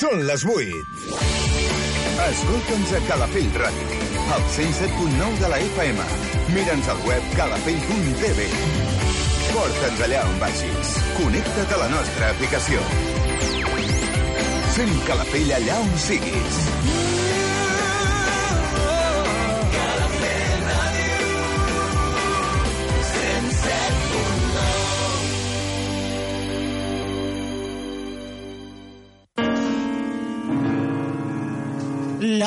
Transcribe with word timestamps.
Són 0.00 0.22
les 0.24 0.42
8. 0.48 0.76
Escolta'ns 2.26 2.92
a 2.96 3.00
Calafell 3.04 3.50
Ràdio, 3.60 3.98
al 4.32 4.46
107.9 4.54 5.42
de 5.42 5.50
la 5.52 5.58
FM. 5.66 6.06
Mira'ns 6.54 6.88
al 6.94 7.02
web 7.04 7.26
calafell.tv. 7.36 8.48
Porta'ns 9.50 10.02
allà 10.08 10.24
on 10.24 10.40
vagis. 10.40 10.96
Connecta't 11.18 11.76
a 11.76 11.82
la 11.84 11.92
nostra 11.92 12.32
aplicació. 12.32 12.80
Sent 14.72 14.96
Calafell 15.10 15.56
allà 15.60 15.80
on 15.84 15.96
siguis. 16.08 17.09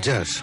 Jazz. 0.00 0.40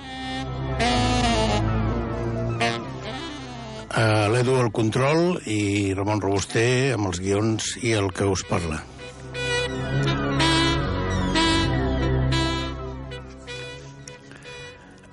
Uh, 3.97 4.27
L'Edu 4.29 4.59
al 4.61 4.69
control 4.69 5.39
i 5.49 5.93
Ramon 5.97 6.21
Robuster 6.21 6.93
amb 6.93 7.09
els 7.09 7.17
guions 7.23 7.71
i 7.81 7.95
el 7.97 8.11
que 8.13 8.27
us 8.29 8.43
parla. 8.45 8.83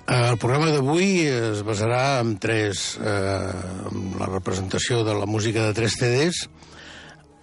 Uh, 0.05 0.29
el 0.29 0.37
programa 0.37 0.69
d'avui 0.69 1.25
es 1.31 1.65
basarà 1.65 2.19
en 2.21 2.35
tres... 2.37 2.91
Uh, 3.01 3.89
en 3.89 4.13
la 4.19 4.29
representació 4.29 5.01
de 5.07 5.17
la 5.17 5.25
música 5.25 5.65
de 5.65 5.73
tres 5.73 5.97
CDs, 5.97 6.45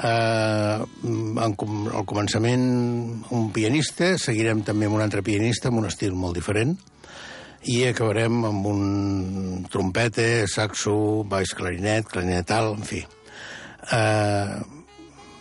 Uh, 0.03 0.83
en, 1.07 1.53
al 1.95 2.07
començament 2.11 2.63
un 3.31 3.45
pianista, 3.55 4.17
seguirem 4.19 4.65
també 4.67 4.89
amb 4.89 4.97
un 4.97 5.05
altre 5.05 5.23
pianista 5.23 5.71
amb 5.71 5.79
un 5.79 5.87
estil 5.87 6.17
molt 6.19 6.35
diferent 6.35 6.73
i 7.71 7.83
acabarem 7.87 8.43
amb 8.49 8.67
un 8.67 9.67
trompeta, 9.71 10.47
saxo, 10.51 11.23
baix 11.29 11.55
clarinet, 11.55 12.09
clarinet 12.11 12.51
alt, 12.55 12.79
en 12.81 12.87
fi. 12.87 13.03
Uh, 13.93 14.63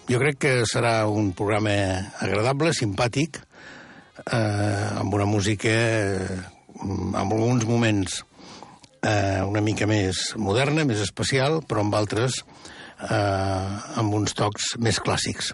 jo 0.09 0.20
crec 0.22 0.38
que 0.42 0.54
serà 0.70 1.06
un 1.09 1.32
programa 1.38 1.74
agradable, 2.22 2.74
simpàtic, 2.78 3.42
uh, 4.26 5.00
amb 5.02 5.14
una 5.18 5.26
música 5.30 5.72
eh, 5.72 6.42
amb 6.82 7.34
alguns 7.34 7.66
moments 7.70 8.22
eh, 9.02 9.42
una 9.46 9.62
mica 9.62 9.88
més 9.90 10.32
moderna, 10.38 10.86
més 10.86 11.02
especial, 11.03 11.62
però 11.68 11.86
amb 11.86 11.98
altres 11.98 12.42
eh, 12.42 13.98
amb 14.02 14.18
uns 14.18 14.38
tocs 14.38 14.76
més 14.82 15.02
clàssics. 15.02 15.53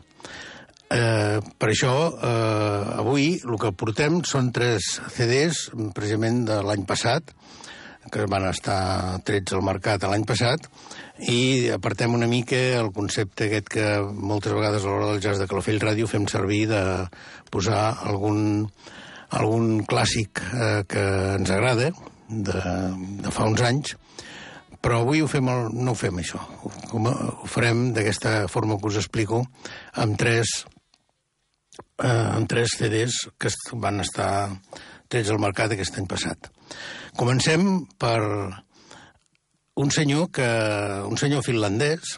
Eh, 0.88 1.40
per 1.60 1.70
això, 1.74 1.94
eh, 2.16 3.00
avui 3.02 3.34
el 3.44 3.58
que 3.60 3.74
portem 3.76 4.22
són 4.24 4.54
tres 4.56 5.02
CDs, 5.12 5.68
precisament 5.94 6.46
de 6.48 6.62
l'any 6.64 6.86
passat, 6.88 7.34
que 8.08 8.24
van 8.32 8.46
estar 8.48 9.20
trets 9.28 9.52
al 9.52 9.66
mercat 9.68 10.06
l'any 10.08 10.24
passat, 10.24 10.70
i 11.28 11.68
apartem 11.76 12.14
una 12.16 12.30
mica 12.30 12.56
el 12.80 12.94
concepte 12.96 13.48
aquest 13.48 13.68
que 13.74 13.88
moltes 14.00 14.54
vegades 14.54 14.86
a 14.86 14.88
l'hora 14.88 15.12
del 15.12 15.20
jazz 15.20 15.42
de 15.42 15.48
Calafell 15.50 15.82
Ràdio 15.82 16.08
fem 16.08 16.28
servir 16.32 16.68
de 16.72 16.82
posar 17.52 17.98
algun, 18.08 18.70
algun 19.36 19.84
clàssic 19.84 20.40
eh, 20.54 20.84
que 20.88 21.04
ens 21.36 21.52
agrada, 21.52 21.92
de, 22.30 22.62
de 23.24 23.32
fa 23.32 23.48
uns 23.48 23.64
anys, 23.64 23.98
però 24.80 25.02
avui 25.02 25.20
ho 25.24 25.28
fem 25.28 25.48
el, 25.52 25.68
no 25.76 25.92
ho 25.92 26.00
fem, 26.00 26.20
això. 26.22 26.40
Ho, 26.64 27.02
ho 27.02 27.50
farem 27.50 27.90
d'aquesta 27.96 28.46
forma 28.52 28.80
que 28.80 28.88
us 28.88 29.00
explico, 29.02 29.44
amb 30.00 30.16
tres, 30.20 30.62
eh, 31.80 32.08
amb 32.08 32.50
tres 32.50 32.78
CDs 32.78 33.28
que 33.40 33.52
van 33.82 34.02
estar 34.04 34.30
trets 35.08 35.32
al 35.32 35.42
mercat 35.42 35.74
aquest 35.74 35.98
any 36.00 36.08
passat. 36.10 36.50
Comencem 37.18 37.86
per 38.00 38.20
un 39.78 39.92
senyor 39.94 40.32
que 40.34 40.48
un 41.08 41.18
senyor 41.22 41.46
finlandès 41.46 42.18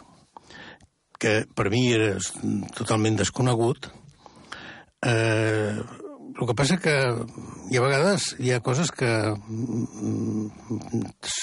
que 1.20 1.42
per 1.54 1.68
mi 1.70 1.90
era 1.92 2.14
totalment 2.76 3.18
desconegut 3.20 3.90
eh, 5.04 5.76
el 5.76 6.46
que 6.48 6.56
passa 6.56 6.78
que 6.80 6.94
hi 7.68 7.76
ha 7.76 7.82
vegades 7.84 8.30
hi 8.40 8.54
ha 8.54 8.62
coses 8.64 8.92
que 8.96 9.10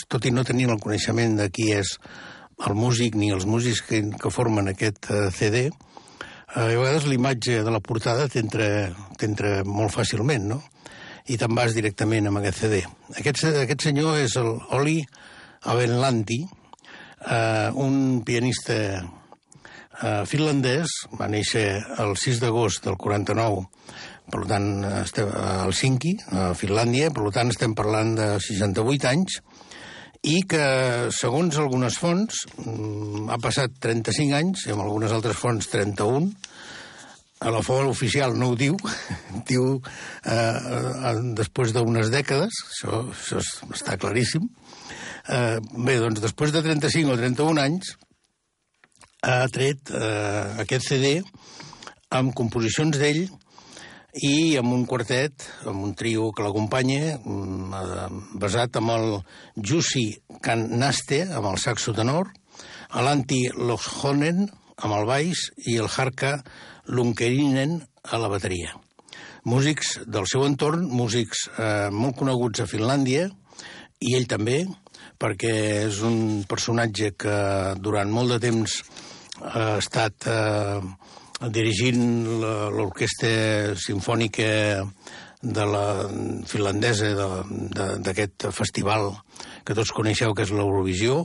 tot 0.10 0.26
i 0.26 0.34
no 0.34 0.46
tenir 0.48 0.66
el 0.72 0.82
coneixement 0.82 1.38
de 1.38 1.52
qui 1.54 1.70
és 1.76 1.94
el 2.66 2.74
músic 2.74 3.16
ni 3.16 3.30
els 3.34 3.46
músics 3.46 3.84
que, 3.86 4.02
que 4.18 4.34
formen 4.34 4.72
aquest 4.72 5.12
eh, 5.14 5.28
CD, 5.34 5.68
a 6.56 6.66
vegades 6.70 7.08
l'imatge 7.08 7.60
de 7.64 7.72
la 7.74 7.82
portada 7.84 8.28
t'entra 8.32 9.50
molt 9.68 9.92
fàcilment, 9.92 10.48
no? 10.48 10.62
I 11.28 11.36
te'n 11.36 11.56
vas 11.58 11.76
directament 11.76 12.30
amb 12.30 12.40
aquest 12.40 12.64
CD. 12.64 12.80
Aquest, 13.20 13.44
aquest 13.66 13.84
senyor 13.90 14.22
és 14.22 14.38
el 14.40 14.54
Oli 14.78 15.02
Avenlanti, 15.68 16.40
eh, 17.28 17.70
un 17.76 18.22
pianista 18.24 18.78
eh, 19.04 20.24
finlandès, 20.30 20.94
va 21.20 21.28
néixer 21.28 21.68
el 22.00 22.16
6 22.16 22.40
d'agost 22.46 22.88
del 22.88 22.96
49, 22.96 23.66
per 24.32 24.44
tant, 24.48 24.70
estem 25.04 25.30
a 25.32 25.64
Helsinki, 25.66 26.14
a 26.32 26.50
Finlàndia, 26.56 27.12
per 27.16 27.30
tant, 27.36 27.52
estem 27.52 27.76
parlant 27.76 28.16
de 28.16 28.32
68 28.44 29.08
anys, 29.12 29.42
i 30.24 30.42
que, 30.50 30.64
segons 31.14 31.58
algunes 31.62 31.98
fonts, 32.02 32.46
mm, 32.64 33.28
ha 33.30 33.38
passat 33.44 33.76
35 33.84 34.34
anys, 34.38 34.66
i 34.68 34.74
amb 34.74 34.82
algunes 34.86 35.12
altres 35.14 35.38
fonts 35.38 35.70
31, 35.72 36.32
a 37.46 37.52
la 37.54 37.62
font 37.62 37.86
oficial 37.86 38.34
no 38.34 38.50
ho 38.52 38.56
diu, 38.58 38.78
diu 39.50 39.78
eh, 40.26 41.14
després 41.38 41.74
d'unes 41.76 42.10
dècades, 42.10 42.64
això, 42.72 43.04
això 43.14 43.38
es- 43.44 43.62
està 43.78 43.98
claríssim. 44.02 44.48
Eh, 45.30 45.60
bé, 45.86 46.00
doncs 46.02 46.22
després 46.24 46.52
de 46.56 46.64
35 46.66 47.14
o 47.14 47.18
31 47.20 47.62
anys 47.62 47.94
ha 49.28 49.44
tret 49.52 49.92
eh, 49.92 50.62
aquest 50.64 50.88
CD 50.88 51.18
amb 52.16 52.34
composicions 52.38 52.96
d'ell 52.98 53.26
i 54.24 54.58
amb 54.58 54.74
un 54.74 54.86
quartet, 54.90 55.46
amb 55.70 55.84
un 55.86 55.94
trio 55.98 56.32
que 56.32 56.44
l'acompanya, 56.44 57.18
mm, 57.18 57.74
eh, 57.74 58.08
basat 58.42 58.78
amb 58.78 58.90
el 58.92 59.24
Jussi 59.56 60.18
Kannaste, 60.42 61.22
amb 61.34 61.52
el 61.52 61.58
saxo 61.58 61.94
tenor, 61.94 62.32
l'Antti 62.94 63.50
Lohkonen, 63.54 64.50
amb 64.78 64.94
el 64.94 65.06
baix, 65.06 65.52
i 65.66 65.78
el 65.78 65.88
Harka 65.88 66.44
Lunkerinen 66.86 67.82
a 68.04 68.18
la 68.18 68.28
bateria. 68.28 68.74
Músics 69.44 70.00
del 70.06 70.26
seu 70.26 70.46
entorn, 70.46 70.88
músics 70.88 71.48
eh, 71.58 71.90
molt 71.92 72.18
coneguts 72.18 72.62
a 72.62 72.68
Finlàndia, 72.68 73.30
i 74.00 74.16
ell 74.16 74.28
també, 74.28 74.66
perquè 75.18 75.54
és 75.88 76.02
un 76.02 76.44
personatge 76.48 77.14
que 77.18 77.38
durant 77.80 78.10
molt 78.10 78.30
de 78.36 78.40
temps 78.40 78.84
ha 79.42 79.78
estat 79.78 80.28
eh, 80.28 80.82
dirigint 81.54 82.02
l'orquestra 82.42 83.76
sinfònica 83.78 84.50
de 85.42 85.66
la 85.70 85.86
finlandesa 86.50 87.12
d'aquest 88.02 88.48
festival 88.56 89.12
que 89.64 89.76
tots 89.78 89.94
coneixeu, 89.94 90.34
que 90.34 90.48
és 90.48 90.54
l'Eurovisió, 90.54 91.24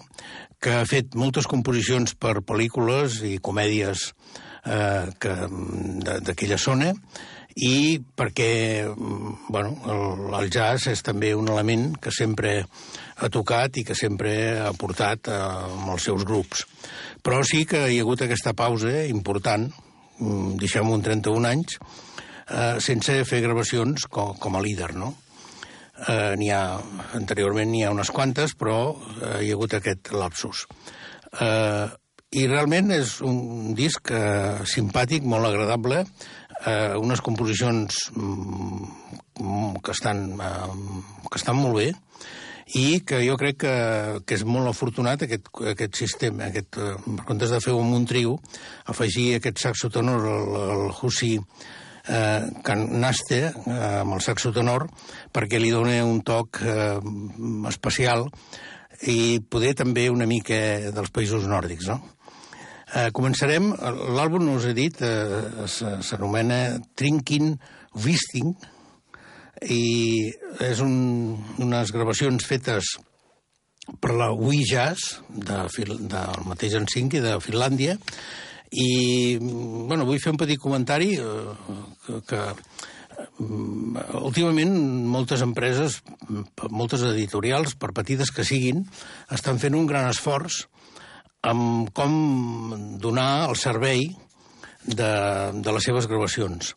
que 0.63 0.77
ha 0.77 0.87
fet 0.87 1.17
moltes 1.19 1.49
composicions 1.49 2.15
per 2.15 2.43
pel·lícules 2.45 3.23
i 3.27 3.39
comèdies 3.43 4.11
eh, 4.69 5.09
d'aquella 5.17 6.59
zona, 6.61 6.93
i 7.57 8.01
perquè 8.17 8.87
bueno, 8.97 9.75
el, 9.85 10.35
el 10.39 10.51
jazz 10.53 10.89
és 10.89 11.03
també 11.05 11.35
un 11.37 11.51
element 11.53 11.91
que 12.01 12.13
sempre 12.15 12.63
ha 12.63 13.29
tocat 13.29 13.77
i 13.77 13.85
que 13.85 13.97
sempre 13.99 14.33
ha 14.61 14.73
portat 14.79 15.29
eh, 15.29 15.37
amb 15.37 15.93
els 15.97 16.09
seus 16.09 16.25
grups. 16.29 16.65
Però 17.23 17.43
sí 17.47 17.65
que 17.69 17.85
hi 17.89 18.01
ha 18.01 18.07
hagut 18.07 18.25
aquesta 18.25 18.55
pausa 18.57 19.05
important, 19.09 19.69
mm, 20.19 20.57
deixem-ho 20.63 20.97
en 20.99 21.05
31 21.09 21.49
anys, 21.49 21.79
eh, 22.49 22.79
sense 22.85 23.19
fer 23.29 23.43
gravacions 23.45 24.07
com, 24.11 24.35
com 24.39 24.57
a 24.57 24.63
líder, 24.65 24.93
no? 24.99 25.15
Eh, 26.03 26.35
n'hi 26.41 26.51
ha, 26.51 26.63
anteriorment 27.19 27.71
n'hi 27.71 27.85
ha 27.87 27.93
unes 27.95 28.11
quantes, 28.11 28.57
però 28.59 28.79
eh, 28.93 29.43
hi 29.45 29.51
ha 29.53 29.57
hagut 29.59 29.77
aquest 29.79 30.13
lapsus. 30.17 30.67
Eh, 31.41 31.89
I 32.33 32.47
realment 32.49 32.91
és 32.97 33.19
un 33.29 33.75
disc 33.77 34.11
eh, 34.11 34.63
simpàtic, 34.69 35.27
molt 35.29 35.51
agradable, 35.51 36.03
eh, 36.65 36.95
unes 36.97 37.21
composicions 37.21 38.07
mm, 38.17 39.83
que, 39.85 39.93
estan, 39.93 40.25
eh, 40.41 41.29
que 41.29 41.41
estan 41.41 41.61
molt 41.61 41.77
bé, 41.79 41.91
i 42.79 43.03
que 43.05 43.21
jo 43.27 43.37
crec 43.41 43.59
que, 43.65 43.75
que 44.25 44.37
és 44.39 44.45
molt 44.49 44.71
afortunat 44.71 45.27
aquest, 45.27 45.51
aquest 45.75 45.99
sistema, 46.01 46.49
aquest, 46.49 46.79
eh, 46.81 46.97
en 46.97 47.21
comptes 47.29 47.53
de 47.53 47.61
fer 47.61 47.75
un, 47.77 47.93
un 47.93 48.07
trio, 48.09 48.39
afegir 48.89 49.35
aquest 49.37 49.61
saxo 49.61 49.91
tenor, 49.93 50.25
el, 50.33 50.57
el 50.63 50.85
Hussi 50.91 51.35
eh, 51.37 52.77
Naste, 52.89 53.43
eh, 53.45 53.79
amb 54.01 54.17
el 54.17 54.25
saxo 54.25 54.55
tenor, 54.57 54.89
perquè 55.33 55.61
li 55.61 55.73
dona 55.75 56.01
un 56.09 56.23
toc 56.25 56.63
eh, 56.65 56.97
especial 57.69 58.29
i 59.09 59.43
poder 59.51 59.75
també 59.79 60.09
una 60.11 60.29
mica 60.31 60.59
dels 60.95 61.13
països 61.13 61.49
nòrdics, 61.51 61.91
no? 61.91 62.01
Eh, 62.93 63.09
començarem, 63.17 63.71
l'àlbum, 64.17 64.51
us 64.53 64.67
he 64.69 64.75
dit, 64.77 64.99
eh, 65.01 65.67
s'anomena 65.67 66.79
Trinking 66.95 67.55
Wisting, 68.05 68.53
i 69.71 70.33
és 70.63 70.81
un, 70.83 70.95
unes 71.63 71.93
gravacions 71.95 72.47
fetes 72.47 72.97
per 74.03 74.15
la 74.15 74.31
Wii 74.33 74.65
Jazz 74.69 75.19
de, 75.29 75.59
del 76.11 76.47
mateix 76.47 76.77
Helsinki, 76.79 77.21
de 77.23 77.37
Finlàndia, 77.43 77.97
i 78.73 79.37
bueno, 79.41 80.07
vull 80.09 80.21
fer 80.23 80.33
un 80.33 80.41
petit 80.41 80.61
comentari 80.61 81.13
eh, 81.21 81.55
que, 82.07 82.21
que 82.31 82.43
mm, 83.43 84.05
últimament 84.23 84.77
moltes 85.13 85.45
empreses, 85.45 86.01
moltes 86.71 87.05
editorials, 87.11 87.77
per 87.77 87.93
petites 87.97 88.33
que 88.33 88.47
siguin, 88.49 88.87
estan 89.35 89.61
fent 89.61 89.77
un 89.77 89.89
gran 89.91 90.09
esforç 90.09 90.65
amb 91.43 91.91
com 91.97 92.97
donar 93.03 93.49
el 93.51 93.59
servei 93.59 94.07
de, 94.87 95.13
de 95.59 95.75
les 95.75 95.85
seves 95.91 96.07
gravacions. 96.11 96.73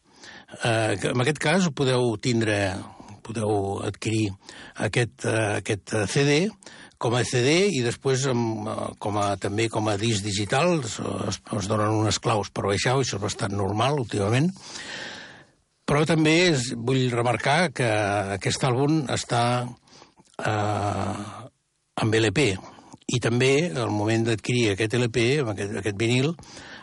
Eh, 0.63 0.95
en 1.11 1.21
aquest 1.23 1.39
cas 1.41 1.67
podeu 1.75 2.15
tindre, 2.21 2.57
podeu 3.25 3.81
adquirir 3.83 4.29
aquest, 4.87 5.25
eh, 5.25 5.59
aquest 5.59 5.95
CD 6.11 6.45
com 6.97 7.15
a 7.17 7.23
CD 7.27 7.67
i 7.75 7.81
després 7.83 8.27
amb, 8.31 8.67
eh, 8.67 8.75
com 8.99 9.17
a, 9.19 9.35
també 9.41 9.67
com 9.69 9.89
a 9.91 9.97
disc 9.99 10.23
digital 10.23 10.79
es, 10.79 10.99
es 11.59 11.67
donen 11.67 11.99
unes 11.99 12.19
claus 12.23 12.51
per 12.51 12.67
baixar-ho, 12.69 13.03
això 13.03 13.19
és 13.19 13.25
bastant 13.25 13.55
normal 13.55 13.99
últimament. 13.99 14.51
Però 15.85 16.05
també 16.07 16.35
és, 16.51 16.71
vull 16.73 17.11
remarcar 17.11 17.71
que 17.75 17.89
aquest 18.37 18.63
àlbum 18.65 19.03
està 19.13 19.43
eh, 20.41 21.25
amb 22.01 22.17
LP 22.21 22.47
i 23.05 23.19
també 23.21 23.69
al 23.69 23.91
moment 23.93 24.25
d'adquirir 24.25 24.71
aquest 24.71 24.95
LP, 24.97 25.27
aquest, 25.45 25.75
aquest 25.83 25.99
vinil, 25.99 26.33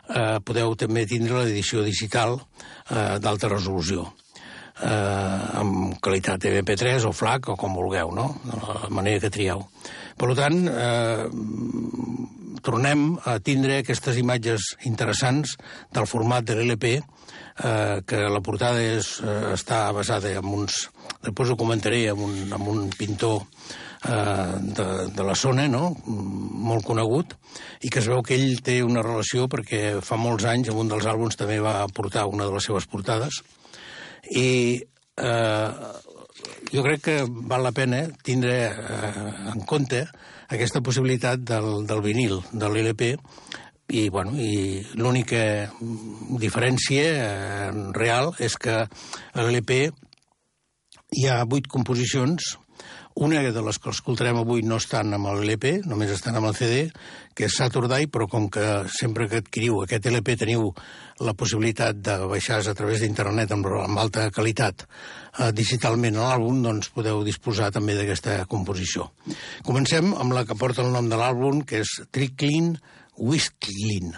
eh, 0.08 0.38
podeu 0.44 0.75
també 0.78 1.06
tindre 1.06 1.43
l'edició 1.43 1.84
digital 1.87 2.38
eh, 2.40 3.19
d'alta 3.22 3.50
resolució 3.52 4.08
eh, 4.81 5.60
amb 5.60 5.99
qualitat 6.02 6.46
MP3 6.50 7.06
o 7.08 7.12
FLAC 7.12 7.52
o 7.52 7.56
com 7.60 7.75
vulgueu, 7.76 8.12
no? 8.14 8.28
De 8.44 8.58
la 8.58 8.90
manera 8.90 9.20
que 9.22 9.32
trieu. 9.32 9.64
Per 10.19 10.34
tant, 10.38 10.58
eh, 10.69 11.26
tornem 12.62 13.19
a 13.26 13.38
tindre 13.43 13.81
aquestes 13.81 14.19
imatges 14.20 14.75
interessants 14.88 15.56
del 15.93 16.06
format 16.06 16.46
de 16.46 16.58
l'LP, 16.58 16.94
eh, 16.98 18.02
que 18.06 18.28
la 18.28 18.40
portada 18.40 18.81
és, 18.81 19.20
eh, 19.20 19.55
està 19.55 19.93
basada 19.93 20.31
en 20.31 20.44
uns... 20.44 20.88
Després 21.22 21.50
ho 21.50 21.56
comentaré, 21.56 22.08
amb 22.10 22.25
un, 22.26 22.52
amb 22.52 22.69
un 22.69 22.90
pintor 22.98 23.43
eh, 24.08 24.54
de, 24.76 24.87
de 25.14 25.26
la 25.26 25.34
zona, 25.38 25.66
no? 25.69 25.93
molt 26.06 26.84
conegut, 26.87 27.34
i 27.82 27.90
que 27.90 28.00
es 28.02 28.08
veu 28.10 28.22
que 28.26 28.37
ell 28.38 28.62
té 28.64 28.81
una 28.82 29.04
relació 29.04 29.49
perquè 29.50 30.00
fa 30.04 30.19
molts 30.20 30.46
anys, 30.49 30.70
en 30.70 30.81
un 30.84 30.93
dels 30.93 31.08
àlbums 31.08 31.38
també 31.38 31.58
va 31.62 31.81
portar 31.94 32.28
una 32.31 32.46
de 32.49 32.54
les 32.54 32.69
seves 32.70 32.88
portades, 32.90 33.43
i 34.31 34.82
eh, 35.16 35.70
jo 36.72 36.84
crec 36.87 37.02
que 37.04 37.16
val 37.28 37.66
la 37.66 37.75
pena 37.76 38.04
tindre 38.25 38.54
eh, 38.70 39.26
en 39.52 39.66
compte 39.69 40.06
aquesta 40.52 40.82
possibilitat 40.84 41.43
del, 41.48 41.87
del 41.88 42.02
vinil, 42.05 42.40
de 42.52 42.69
l'LP, 42.69 43.12
i, 43.93 44.08
bueno, 44.08 44.32
i 44.38 44.81
l'única 44.96 45.69
diferència 46.40 47.05
eh, 47.12 47.70
real 47.96 48.32
és 48.40 48.56
que 48.56 48.78
a 48.87 49.44
l'LP 49.44 49.90
hi 51.12 51.26
ha 51.28 51.43
vuit 51.44 51.69
composicions 51.69 52.55
una 53.14 53.42
de 53.52 53.62
les 53.62 53.78
que 53.78 53.90
escoltarem 53.92 54.38
avui 54.40 54.62
no 54.64 54.78
estan 54.80 55.12
amb 55.12 55.28
l'LP, 55.28 55.82
només 55.88 56.10
estan 56.14 56.38
amb 56.38 56.48
el 56.48 56.56
CD, 56.56 56.78
que 57.36 57.46
és 57.48 57.56
Saturday, 57.58 58.06
però 58.08 58.28
com 58.30 58.48
que 58.52 58.64
sempre 58.92 59.28
que 59.28 59.42
adquiriu 59.42 59.82
aquest 59.82 60.08
LP 60.08 60.36
teniu 60.40 60.70
la 61.20 61.34
possibilitat 61.38 62.00
de 62.00 62.16
baixar 62.30 62.62
a 62.64 62.74
través 62.78 63.02
d'internet 63.02 63.52
amb, 63.52 63.69
amb 63.84 64.00
alta 64.00 64.26
qualitat 64.32 64.86
eh, 64.86 65.52
digitalment 65.52 66.16
a 66.16 66.31
l'àlbum, 66.31 66.62
doncs 66.64 66.92
podeu 66.94 67.22
disposar 67.26 67.70
també 67.74 67.96
d'aquesta 67.98 68.42
composició. 68.48 69.10
Comencem 69.66 70.14
amb 70.16 70.32
la 70.32 70.46
que 70.48 70.58
porta 70.58 70.84
el 70.84 70.92
nom 70.94 71.12
de 71.12 71.20
l'àlbum, 71.20 71.64
que 71.69 71.84
és 71.84 71.96
Trickling 72.10 72.76
Whistlin. 73.19 74.14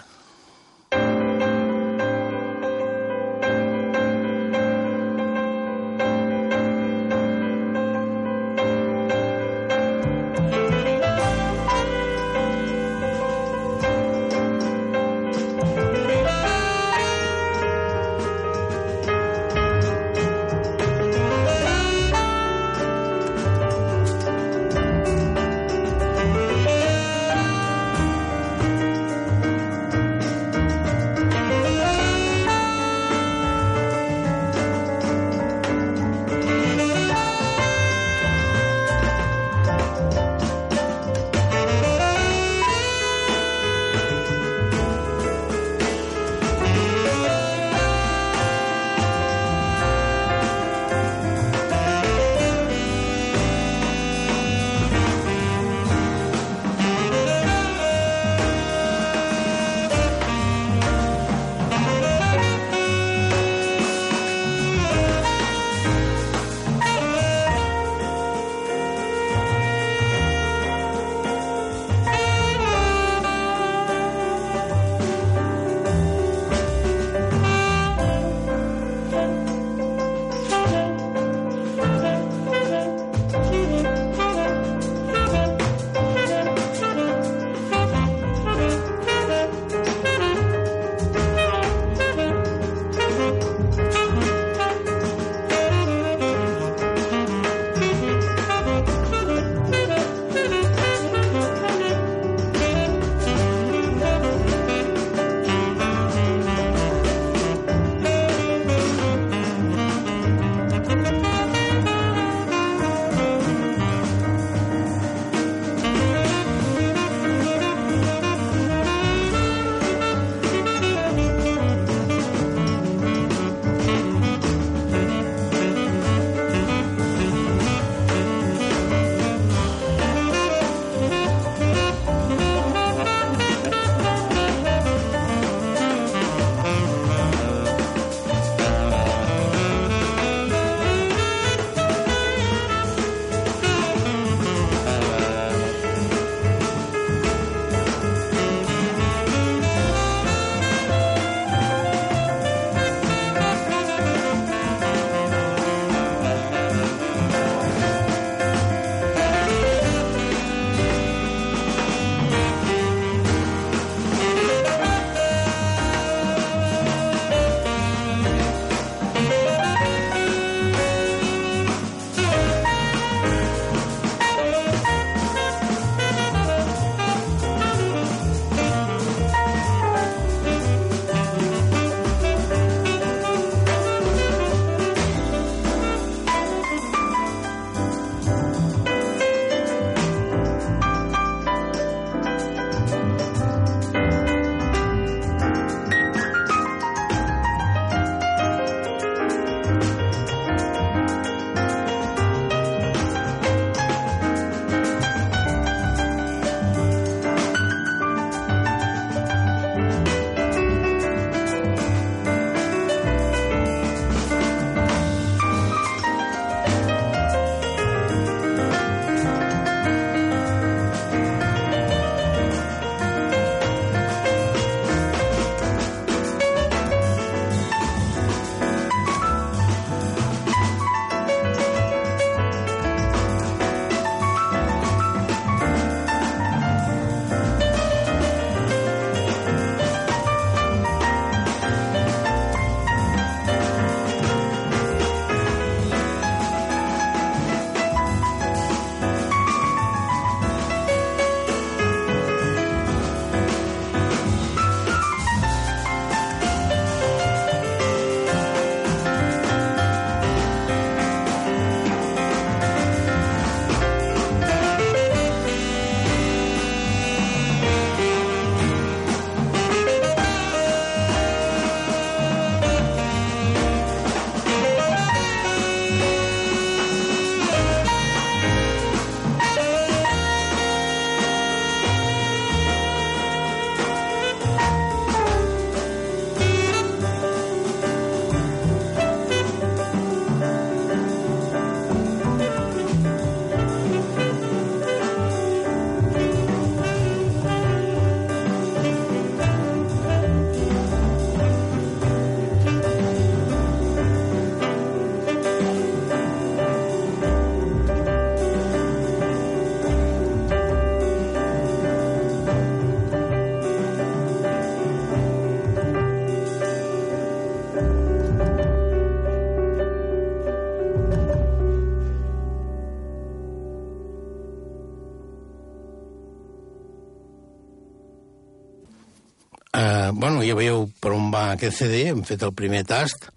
Ja 330.45 330.57
veieu 330.57 330.85
per 331.01 331.13
on 331.15 331.31
va 331.33 331.49
aquest 331.53 331.81
CD, 331.83 332.05
hem 332.11 332.23
fet 332.27 332.45
el 332.45 332.53
primer 332.57 332.83
tast. 332.87 333.29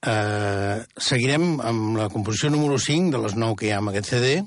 Eh, 0.00 0.80
seguirem 0.96 1.58
amb 1.60 1.98
la 2.00 2.08
composició 2.12 2.48
número 2.50 2.78
5 2.80 3.12
de 3.12 3.20
les 3.26 3.36
9 3.36 3.58
que 3.60 3.68
hi 3.68 3.72
ha 3.74 3.80
amb 3.82 3.92
aquest 3.92 4.14
CD. 4.14 4.40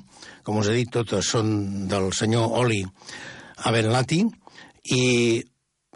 Com 0.44 0.60
us 0.60 0.70
he 0.70 0.78
dit, 0.80 0.92
totes 0.92 1.30
són 1.36 1.88
del 1.92 2.10
senyor 2.18 2.58
Oli 2.64 2.82
Abenlati, 3.70 4.24
i 4.92 5.04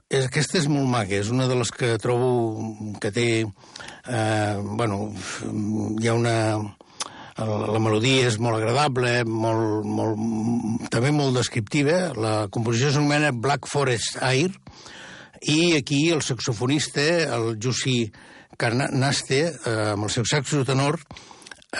és, 0.07 0.25
aquesta 0.25 0.61
és 0.61 0.69
molt 0.71 0.87
maca, 0.87 1.17
és 1.17 1.31
una 1.33 1.49
de 1.49 1.57
les 1.59 1.71
que 1.73 1.97
trobo 1.99 2.93
que 3.01 3.11
té... 3.11 3.27
Eh, 4.07 4.55
bueno, 4.63 5.09
hi 5.99 6.07
ha 6.07 6.15
una 6.15 6.35
la, 7.37 7.57
la 7.75 7.81
melodia 7.83 8.27
és 8.27 8.39
molt 8.41 8.57
agradable, 8.57 9.23
molt, 9.27 9.85
molt, 9.85 10.87
també 10.93 11.11
molt 11.13 11.37
descriptiva. 11.37 12.13
La 12.17 12.35
composició 12.53 12.93
s'anomena 12.93 13.33
Black 13.35 13.69
Forest 13.69 14.21
Air, 14.25 14.55
i 15.47 15.75
aquí 15.77 16.09
el 16.11 16.21
saxofonista, 16.21 17.05
el 17.37 17.57
Jussi 17.63 18.11
Carnaste, 18.57 19.41
eh, 19.47 19.75
amb 19.93 20.07
el 20.07 20.11
seu 20.11 20.25
saxo 20.27 20.63
tenor, 20.67 20.99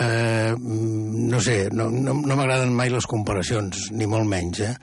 eh, 0.00 0.54
no 0.58 1.40
sé, 1.40 1.68
no, 1.72 1.88
no, 1.90 2.14
no 2.14 2.38
m'agraden 2.38 2.72
mai 2.74 2.92
les 2.92 3.08
comparacions, 3.10 3.90
ni 3.92 4.08
molt 4.08 4.28
menys, 4.28 4.62
eh? 4.64 4.74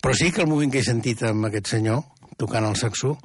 però 0.00 0.16
sí 0.16 0.30
que 0.32 0.44
el 0.44 0.50
moment 0.50 0.72
que 0.72 0.80
he 0.80 0.86
sentit 0.86 1.24
amb 1.28 1.50
aquest 1.50 1.72
senyor, 1.74 2.04
tocant 2.40 2.68
el 2.68 2.78
saxo, 2.80 3.16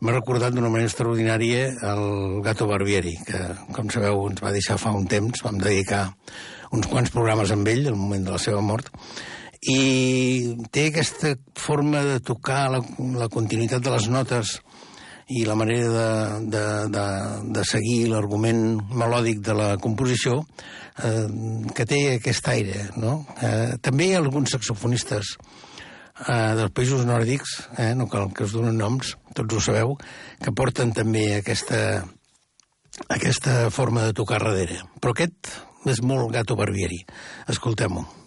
m'ha 0.00 0.14
recordat 0.14 0.54
d'una 0.54 0.70
manera 0.70 0.90
extraordinària 0.90 1.64
el 1.92 2.04
Gato 2.46 2.68
Barbieri, 2.70 3.16
que, 3.26 3.42
com 3.74 3.90
sabeu, 3.90 4.26
ens 4.30 4.42
va 4.42 4.54
deixar 4.54 4.78
fa 4.78 4.94
un 4.94 5.06
temps, 5.10 5.42
vam 5.46 5.58
dedicar 5.62 6.06
uns 6.74 6.86
quants 6.90 7.10
programes 7.14 7.50
amb 7.54 7.68
ell, 7.70 7.86
al 7.90 7.98
moment 7.98 8.26
de 8.26 8.34
la 8.34 8.42
seva 8.42 8.62
mort, 8.62 8.90
i 9.66 10.54
té 10.70 10.88
aquesta 10.88 11.34
forma 11.58 12.04
de 12.06 12.18
tocar 12.22 12.68
la, 12.70 12.82
la 13.18 13.28
continuïtat 13.32 13.82
de 13.82 13.94
les 13.94 14.08
notes 14.12 14.58
i 15.28 15.44
la 15.44 15.56
manera 15.58 15.88
de, 15.92 16.50
de, 16.52 16.64
de, 16.94 17.06
de 17.58 17.64
seguir 17.68 18.08
l'argument 18.08 18.78
melòdic 18.96 19.42
de 19.44 19.56
la 19.58 19.68
composició 19.82 20.40
eh, 21.04 21.26
que 21.76 21.86
té 21.88 22.00
aquest 22.14 22.48
aire. 22.48 22.86
No? 22.96 23.20
Eh, 23.42 23.76
també 23.84 24.08
hi 24.08 24.14
ha 24.16 24.22
alguns 24.22 24.54
saxofonistes 24.56 25.34
eh, 25.36 26.54
dels 26.56 26.72
països 26.72 27.04
nòrdics, 27.08 27.58
eh, 27.76 27.92
no 27.98 28.08
cal 28.08 28.32
que 28.32 28.46
us 28.48 28.56
donen 28.56 28.80
noms, 28.80 29.16
tots 29.36 29.58
ho 29.58 29.64
sabeu, 29.68 29.98
que 30.40 30.54
porten 30.56 30.94
també 30.96 31.26
aquesta, 31.42 32.04
aquesta 33.08 33.66
forma 33.74 34.08
de 34.08 34.16
tocar 34.16 34.40
darrere. 34.46 34.80
Però 35.02 35.12
aquest 35.12 35.52
és 35.88 36.00
molt 36.02 36.32
gato 36.32 36.56
barbieri. 36.56 37.04
Escoltem-ho. 37.52 38.17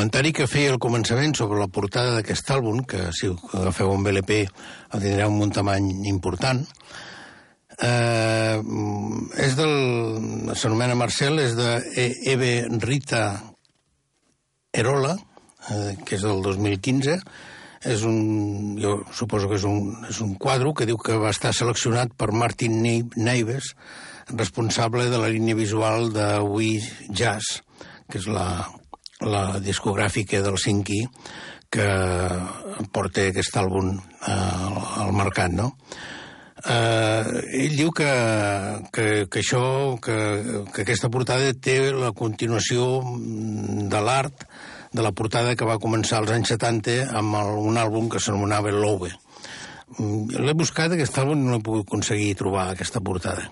Comentari 0.00 0.30
que 0.32 0.46
feia 0.48 0.70
al 0.72 0.78
començament 0.80 1.34
sobre 1.36 1.58
la 1.60 1.66
portada 1.68 2.14
d'aquest 2.14 2.48
àlbum, 2.54 2.78
que 2.88 3.10
si 3.12 3.28
agafeu 3.52 3.90
un 3.92 4.00
BLP 4.00 4.38
el 4.46 5.02
tindrà 5.02 5.26
un 5.28 5.36
muntamany 5.36 5.90
important, 6.08 6.62
eh, 7.84 8.56
és 9.44 9.58
del... 9.58 9.74
s'anomena 10.56 10.96
Marcel, 10.96 11.36
és 11.44 11.52
de 11.58 11.68
e, 12.00 12.48
Rita 12.80 13.26
Erola, 14.72 15.18
eh, 15.68 16.00
que 16.00 16.16
és 16.16 16.24
del 16.24 16.40
2015, 16.48 17.20
és 17.92 18.08
un, 18.08 18.80
jo 18.80 19.02
suposo 19.12 19.52
que 19.52 19.60
és 19.60 19.68
un, 19.68 19.92
és 20.08 20.24
un 20.24 20.32
quadre 20.40 20.72
que 20.72 20.88
diu 20.88 20.96
que 20.96 21.20
va 21.20 21.36
estar 21.36 21.52
seleccionat 21.52 22.16
per 22.16 22.32
Martin 22.32 22.80
Neives, 23.20 23.74
responsable 24.32 25.10
de 25.12 25.20
la 25.20 25.28
línia 25.28 25.60
visual 25.60 26.08
de 26.16 26.38
We 26.40 26.78
Jazz, 27.12 27.60
que 28.08 28.16
és 28.16 28.32
la, 28.32 28.64
la 29.26 29.60
discogràfica 29.60 30.40
del 30.44 30.58
Cinqui 30.58 31.02
que 31.70 31.86
porta 32.90 33.28
aquest 33.28 33.56
àlbum 33.60 33.92
eh, 33.94 35.04
al 35.04 35.12
mercat, 35.14 35.52
no? 35.54 35.70
Eh, 36.60 37.22
ell 37.62 37.76
diu 37.78 37.92
que, 37.96 38.10
que, 38.92 39.06
que 39.32 39.40
això, 39.40 39.62
que, 40.02 40.16
que 40.74 40.82
aquesta 40.82 41.08
portada 41.12 41.54
té 41.56 41.78
la 41.96 42.10
continuació 42.12 43.00
de 43.88 44.02
l'art 44.04 44.44
de 44.92 45.04
la 45.06 45.12
portada 45.14 45.54
que 45.56 45.68
va 45.68 45.78
començar 45.80 46.18
als 46.18 46.32
anys 46.34 46.50
70 46.56 46.96
amb 47.16 47.38
el, 47.40 47.52
un 47.70 47.78
àlbum 47.80 48.10
que 48.10 48.20
s'anomenava 48.20 48.74
Lowe. 48.74 49.12
Mm, 49.96 50.42
l'he 50.42 50.56
buscat, 50.58 50.92
aquest 50.96 51.16
àlbum, 51.22 51.46
no 51.46 51.60
he 51.60 51.64
pogut 51.64 51.86
aconseguir 51.86 52.34
trobar 52.38 52.68
aquesta 52.70 53.00
portada. 53.00 53.46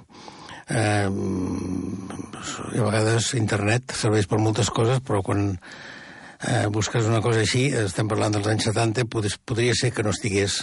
Eh, 0.69 1.09
a 1.09 2.85
vegades 2.85 3.33
internet 3.39 3.95
serveix 3.97 4.29
per 4.29 4.41
moltes 4.43 4.71
coses, 4.75 5.01
però 5.05 5.23
quan 5.25 5.51
eh, 5.55 6.67
busques 6.73 7.09
una 7.09 7.23
cosa 7.25 7.43
així, 7.45 7.69
estem 7.73 8.09
parlant 8.11 8.37
dels 8.37 8.49
anys 8.53 8.69
70, 8.71 9.09
podria 9.09 9.75
ser 9.77 9.93
que 9.95 10.05
no 10.05 10.15
estigués 10.15 10.63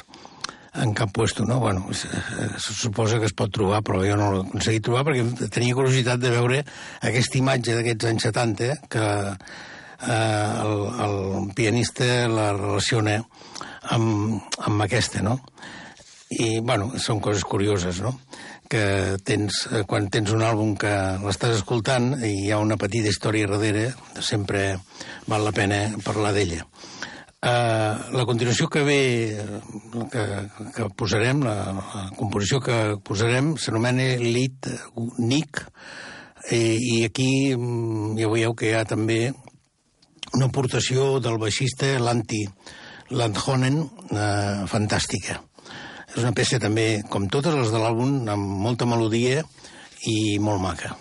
en 0.75 0.93
cap 0.93 1.11
puesto, 1.15 1.45
no? 1.45 1.59
Bueno, 1.59 1.87
se, 1.93 2.09
se 2.59 2.73
suposa 2.73 3.19
que 3.19 3.29
es 3.29 3.33
pot 3.33 3.51
trobar, 3.53 3.81
però 3.85 4.01
jo 4.03 4.17
no 4.19 4.31
l'he 4.33 4.43
aconseguit 4.43 4.83
trobar 4.83 5.05
perquè 5.07 5.49
tenia 5.53 5.77
curiositat 5.77 6.19
de 6.19 6.33
veure 6.33 6.61
aquesta 7.01 7.39
imatge 7.39 7.77
d'aquests 7.77 8.09
anys 8.11 8.27
70 8.27 8.71
que 8.91 9.05
eh, 9.05 10.51
el, 10.65 10.75
el 11.05 11.17
pianista 11.55 12.27
la 12.31 12.51
relaciona 12.57 13.21
amb, 13.95 14.41
amb 14.67 14.85
aquesta, 14.87 15.23
no? 15.23 15.39
I, 16.35 16.59
bueno, 16.59 16.91
són 16.99 17.21
coses 17.23 17.45
curioses, 17.47 18.01
no? 18.03 18.17
Que 18.69 19.17
tens, 19.25 19.65
eh, 19.71 19.83
quan 19.87 20.09
tens 20.13 20.31
un 20.35 20.43
àlbum 20.45 20.75
que 20.79 20.91
l'estàs 21.23 21.59
escoltant 21.59 22.13
i 22.23 22.31
hi 22.45 22.51
ha 22.51 22.61
una 22.63 22.77
petita 22.81 23.11
història 23.11 23.49
darrere, 23.51 23.91
sempre 24.19 24.79
val 25.27 25.45
la 25.45 25.53
pena 25.55 25.87
parlar 26.05 26.33
d'ella. 26.35 26.65
Uh, 27.45 27.93
la 28.17 28.23
continuació 28.25 28.65
que 28.73 28.81
ve, 28.81 29.01
que, 30.09 30.23
que 30.73 30.87
posarem, 30.97 31.43
la, 31.45 31.75
la 31.77 32.05
composició 32.17 32.57
que 32.63 32.77
posarem, 33.05 33.51
s'anomena 33.61 34.07
Lit 34.17 34.65
Nick, 35.21 35.61
i, 36.49 36.57
i 36.57 36.95
aquí 37.05 37.29
mm, 37.53 38.15
ja 38.17 38.31
veieu 38.31 38.55
que 38.57 38.71
hi 38.71 38.73
ha 38.79 38.85
també 38.89 39.19
una 40.33 40.49
aportació 40.49 41.19
del 41.21 41.37
baixista 41.41 41.93
Lanti 42.01 42.41
Landhonen 43.13 43.83
eh, 44.09 44.65
fantàstica. 44.69 45.37
És 46.15 46.23
una 46.23 46.31
peça 46.31 46.61
també, 46.63 47.03
com 47.11 47.27
totes 47.27 47.57
les 47.59 47.73
de 47.73 47.81
l'àlbum, 47.81 48.21
amb 48.31 48.61
molta 48.65 48.87
melodia 48.87 49.43
i 50.07 50.39
molt 50.39 50.63
maca. 50.63 50.95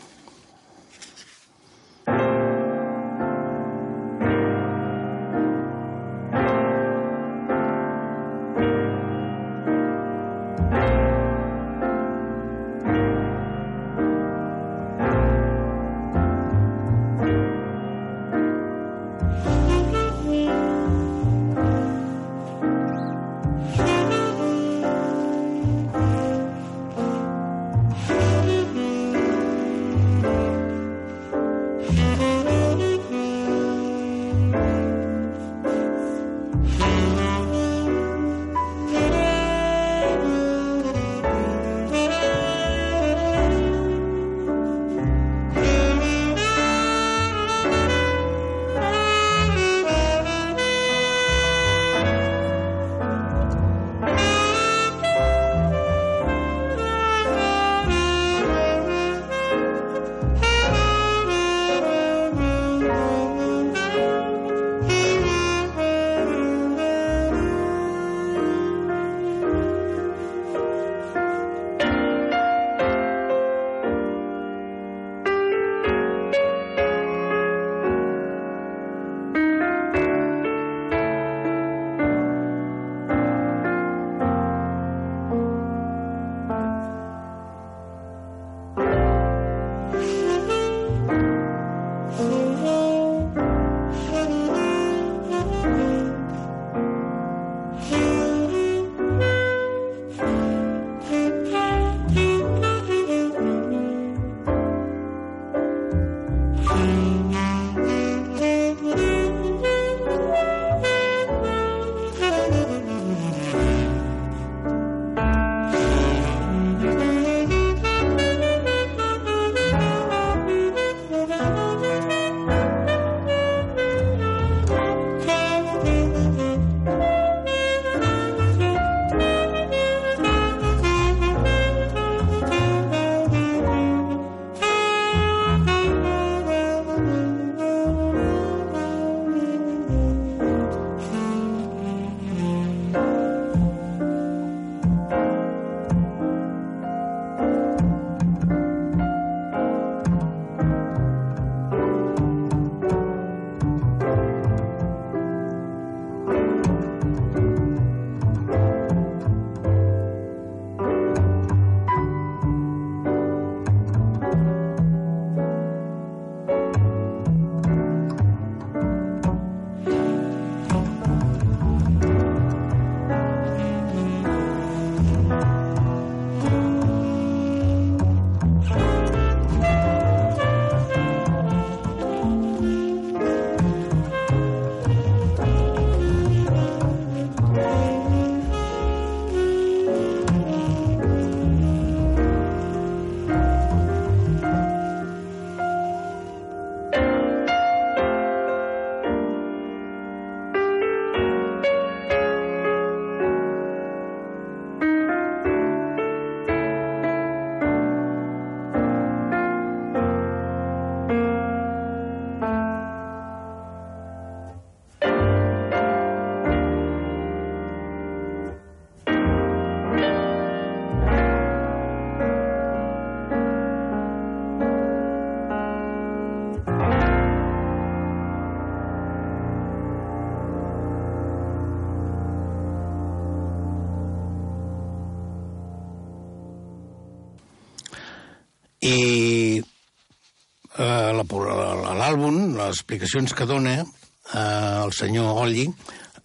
Explicacions 242.94 243.35
que 243.35 243.46
dona 243.46 243.80
eh, 243.83 244.85
el 244.85 244.92
senyor 244.94 245.40
Olli, 245.42 245.64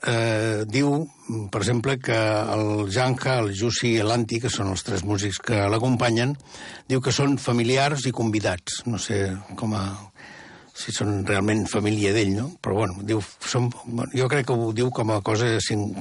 eh, 0.06 0.66
diu, 0.70 1.02
per 1.50 1.64
exemple, 1.64 1.98
que 1.98 2.18
el 2.54 2.92
Janja, 2.94 3.40
el 3.42 3.56
Jussi 3.58 3.96
i 3.98 4.06
l'Anti, 4.06 4.40
que 4.44 4.52
són 4.54 4.70
els 4.70 4.86
tres 4.86 5.04
músics 5.04 5.42
que 5.42 5.66
l'acompanyen, 5.72 6.36
diu 6.88 7.02
que 7.02 7.14
són 7.16 7.40
familiars 7.42 8.06
i 8.06 8.14
convidats. 8.14 8.84
No 8.86 9.02
sé 9.02 9.24
com 9.58 9.74
a, 9.74 9.84
si 10.78 10.94
són 10.94 11.26
realment 11.26 11.66
família 11.72 12.14
d'ell, 12.14 12.36
no? 12.38 12.52
Però, 12.62 12.78
bueno, 12.84 13.02
diu, 13.02 13.24
som, 13.42 13.72
jo 14.14 14.30
crec 14.30 14.48
que 14.48 14.54
ho 14.54 14.72
diu 14.72 14.94
com 14.94 15.10
a 15.16 15.20
cosa, 15.26 15.56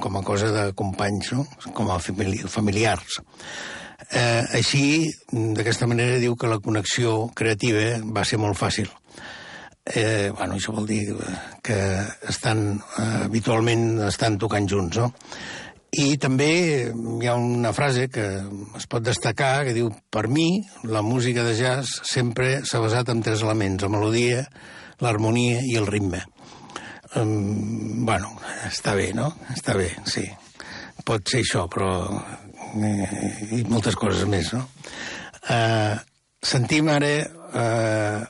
com 0.04 0.20
a 0.20 0.24
cosa 0.26 0.52
de 0.52 0.68
companys, 0.76 1.32
no? 1.32 1.48
Com 1.72 1.90
a 1.90 1.98
famili 1.98 2.44
familiars. 2.44 3.22
Eh, 4.12 4.44
així, 4.60 5.08
d'aquesta 5.32 5.88
manera, 5.88 6.20
diu 6.20 6.36
que 6.36 6.48
la 6.48 6.60
connexió 6.60 7.26
creativa 7.36 7.98
va 8.12 8.28
ser 8.28 8.38
molt 8.40 8.60
fàcil. 8.60 8.92
Eh, 9.88 10.30
bueno, 10.36 10.58
això 10.58 10.74
vol 10.74 10.86
dir 10.88 11.14
que 11.64 11.78
estan, 12.28 12.76
eh, 12.98 13.24
habitualment 13.24 14.02
estan 14.08 14.36
tocant 14.38 14.68
junts, 14.68 14.98
no? 15.00 15.12
I 15.96 16.18
també 16.20 16.50
hi 16.92 17.26
ha 17.26 17.34
una 17.40 17.72
frase 17.72 18.10
que 18.12 18.24
es 18.76 18.86
pot 18.92 19.02
destacar 19.06 19.64
que 19.64 19.72
diu 19.72 19.88
per 20.12 20.26
mi 20.28 20.60
la 20.84 21.00
música 21.00 21.44
de 21.46 21.54
jazz 21.56 22.02
sempre 22.04 22.58
s'ha 22.68 22.82
basat 22.84 23.08
en 23.08 23.22
tres 23.24 23.40
elements, 23.40 23.80
la 23.82 23.88
melodia, 23.88 24.42
l'harmonia 25.00 25.62
i 25.64 25.78
el 25.80 25.88
ritme. 25.88 26.20
Um, 27.16 28.04
bueno, 28.04 28.34
està 28.68 28.92
bé, 28.98 29.14
no? 29.16 29.30
Està 29.54 29.72
bé, 29.78 29.88
sí. 30.04 30.26
Pot 31.08 31.24
ser 31.30 31.40
això, 31.40 31.64
però... 31.72 31.88
Eh, 32.76 33.56
I 33.56 33.62
moltes 33.64 33.96
coses 33.96 34.28
més, 34.28 34.52
no? 34.52 34.66
Uh, 35.48 35.96
sentim 36.44 36.90
ara 36.92 37.14
uh, 37.24 38.26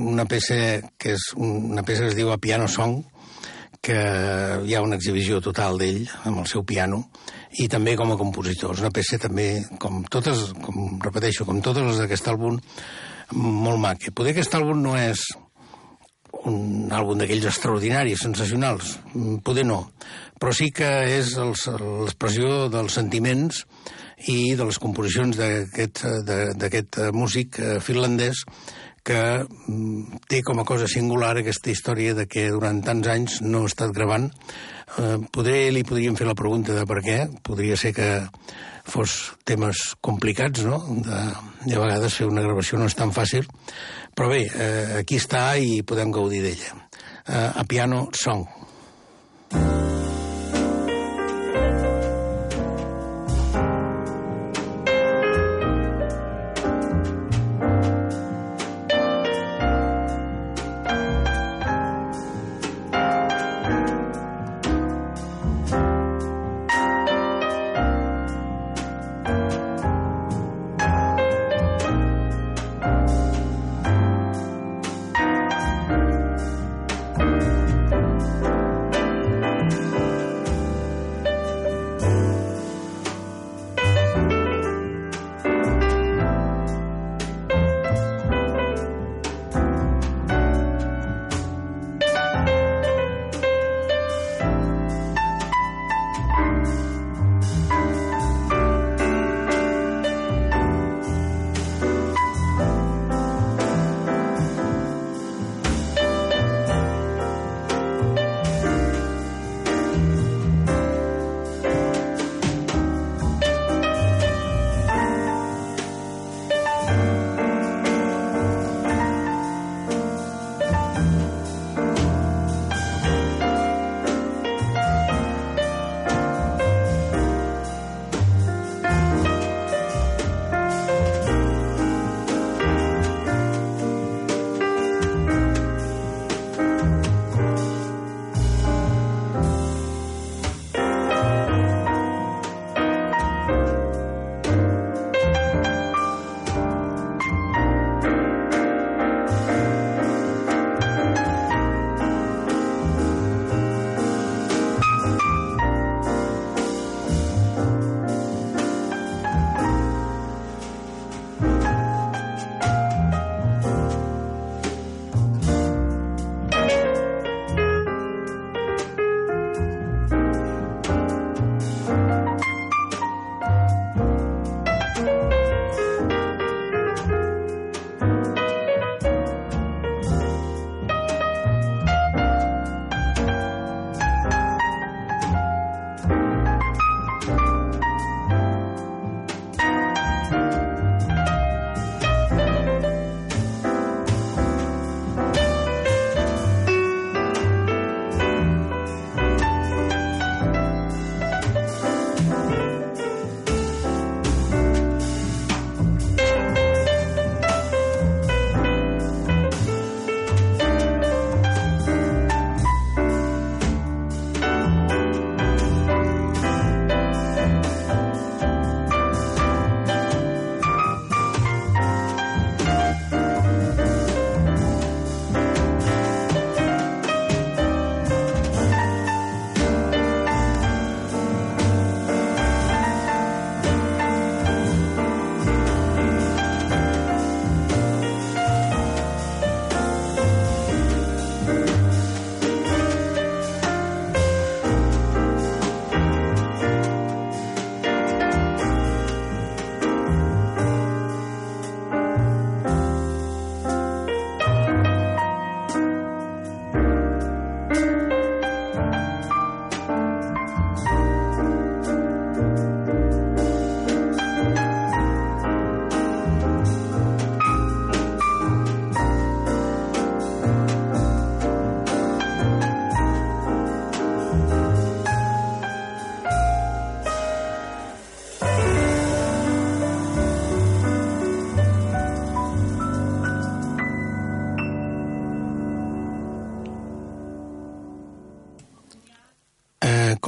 una 0.00 0.26
peça 0.26 0.56
que 0.98 1.14
és 1.14 1.30
una 1.36 1.84
peça 1.86 2.04
que 2.04 2.12
es 2.12 2.18
diu 2.18 2.32
A 2.32 2.38
Piano 2.38 2.68
Song, 2.68 3.02
que 3.84 3.96
hi 4.64 4.74
ha 4.74 4.82
una 4.82 4.96
exhibició 4.96 5.40
total 5.44 5.76
d'ell 5.80 6.06
amb 6.24 6.40
el 6.40 6.48
seu 6.48 6.64
piano 6.64 7.02
i 7.60 7.68
també 7.68 7.94
com 8.00 8.12
a 8.12 8.18
compositor. 8.18 8.74
És 8.74 8.82
una 8.82 8.92
peça 8.94 9.20
també, 9.20 9.48
com 9.80 10.02
totes, 10.10 10.50
com 10.64 10.98
repeteixo, 11.04 11.44
com 11.44 11.60
totes 11.62 11.84
les 11.90 12.00
d'aquest 12.02 12.30
àlbum, 12.32 12.58
molt 13.36 13.82
maca. 13.82 14.12
Poder 14.16 14.32
aquest 14.32 14.56
àlbum 14.56 14.80
no 14.82 14.96
és 14.98 15.26
un 16.44 16.92
àlbum 16.92 17.20
d'aquells 17.20 17.46
extraordinaris, 17.48 18.24
sensacionals, 18.24 18.96
poder 19.44 19.64
no, 19.68 19.80
però 20.40 20.52
sí 20.52 20.70
que 20.74 20.88
és 21.14 21.36
l'expressió 21.38 22.66
dels 22.72 22.96
sentiments 22.98 23.62
i 24.28 24.54
de 24.56 24.66
les 24.66 24.80
composicions 24.80 25.38
d'aquest 25.38 26.98
músic 27.16 27.60
eh, 27.60 27.78
finlandès 27.84 28.44
que 29.04 29.44
mm, 29.44 30.22
té 30.30 30.40
com 30.42 30.60
a 30.60 30.66
cosa 30.68 30.88
singular 30.90 31.36
aquesta 31.38 31.70
història 31.70 32.14
de 32.16 32.26
que 32.30 32.48
durant 32.50 32.80
tants 32.84 33.10
anys 33.12 33.40
no 33.44 33.64
ha 33.64 33.70
estat 33.70 33.92
gravant. 33.94 34.30
Eh, 34.98 35.18
podré, 35.34 35.68
li 35.74 35.84
podríem 35.86 36.16
fer 36.16 36.26
la 36.28 36.36
pregunta 36.38 36.76
de 36.76 36.86
per 36.88 37.02
què. 37.04 37.18
Podria 37.44 37.76
ser 37.80 37.92
que 37.96 38.08
fos 38.84 39.34
temes 39.48 39.94
complicats, 40.04 40.64
no? 40.64 40.80
De, 41.04 41.20
de 41.64 41.78
vegades 41.78 42.16
fer 42.20 42.28
una 42.28 42.44
gravació 42.44 42.80
no 42.80 42.88
és 42.90 42.96
tan 42.98 43.12
fàcil. 43.16 43.48
Però 44.14 44.30
bé, 44.32 44.44
eh, 44.48 45.00
aquí 45.02 45.20
està 45.20 45.50
i 45.60 45.82
podem 45.86 46.12
gaudir 46.14 46.44
d'ella. 46.44 46.76
Eh, 47.24 47.50
a 47.60 47.64
piano 47.68 48.08
song. 48.12 48.48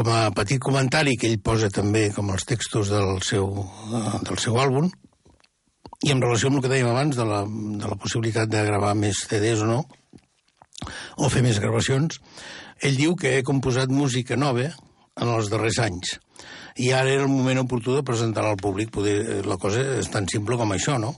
Com 0.06 0.14
a 0.14 0.30
petit 0.30 0.62
comentari 0.62 1.16
que 1.18 1.26
ell 1.26 1.40
posa 1.42 1.66
també 1.74 2.04
com 2.14 2.28
els 2.30 2.44
textos 2.46 2.92
del 2.94 3.16
seu, 3.26 3.48
uh, 3.50 4.18
del 4.22 4.38
seu 4.38 4.54
àlbum, 4.62 4.86
i 6.06 6.12
en 6.14 6.22
relació 6.22 6.46
amb 6.46 6.60
el 6.60 6.62
que 6.62 6.70
dèiem 6.70 6.90
abans 6.92 7.18
de 7.18 7.26
la, 7.26 7.40
de 7.46 7.90
la 7.90 7.98
possibilitat 7.98 8.52
de 8.52 8.62
gravar 8.68 8.92
més 8.94 9.24
CDs 9.26 9.64
o 9.66 9.70
no, 9.72 9.80
o 11.18 11.30
fer 11.32 11.42
més 11.42 11.58
gravacions, 11.58 12.20
ell 12.86 13.00
diu 13.00 13.16
que 13.18 13.34
he 13.34 13.42
composat 13.48 13.90
música 13.90 14.38
nova 14.38 14.68
en 14.70 15.32
els 15.32 15.50
darrers 15.50 15.80
anys 15.82 16.20
i 16.76 16.90
ara 16.92 17.08
era 17.08 17.24
el 17.24 17.32
moment 17.32 17.62
oportú 17.62 17.94
de 17.96 18.04
presentar-la 18.04 18.52
al 18.52 18.60
públic. 18.60 18.90
Poder, 18.92 19.40
la 19.48 19.56
cosa 19.60 19.80
és 19.96 20.10
tan 20.12 20.28
simple 20.28 20.58
com 20.60 20.74
això, 20.74 20.98
no? 21.00 21.14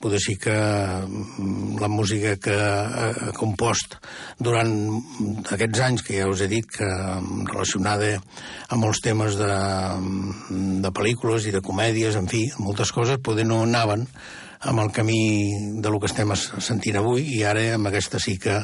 Poder 0.00 0.20
sí 0.20 0.36
que 0.40 0.52
mm, 0.52 1.80
la 1.80 1.88
música 1.88 2.34
que 2.36 2.56
ha 2.56 3.32
compost 3.36 3.96
durant 4.40 4.72
aquests 5.52 5.82
anys, 5.84 6.04
que 6.06 6.16
ja 6.18 6.28
us 6.30 6.40
he 6.40 6.48
dit, 6.50 6.66
que 6.66 6.88
relacionada 7.52 8.14
amb 8.72 8.82
molts 8.86 9.02
temes 9.04 9.36
de, 9.38 9.52
de 10.84 10.92
pel·lícules 10.96 11.46
i 11.46 11.54
de 11.54 11.62
comèdies, 11.64 12.16
en 12.16 12.28
fi, 12.30 12.46
moltes 12.58 12.92
coses, 12.96 13.20
poder 13.22 13.46
no 13.48 13.62
anaven 13.66 14.06
amb 14.60 14.82
el 14.82 14.90
camí 14.92 15.20
de 15.80 15.92
lo 15.92 16.00
que 16.00 16.08
estem 16.10 16.32
sentint 16.36 16.98
avui 17.00 17.24
i 17.36 17.44
ara 17.48 17.62
amb 17.76 17.88
aquesta 17.88 18.20
sí 18.20 18.36
que 18.40 18.58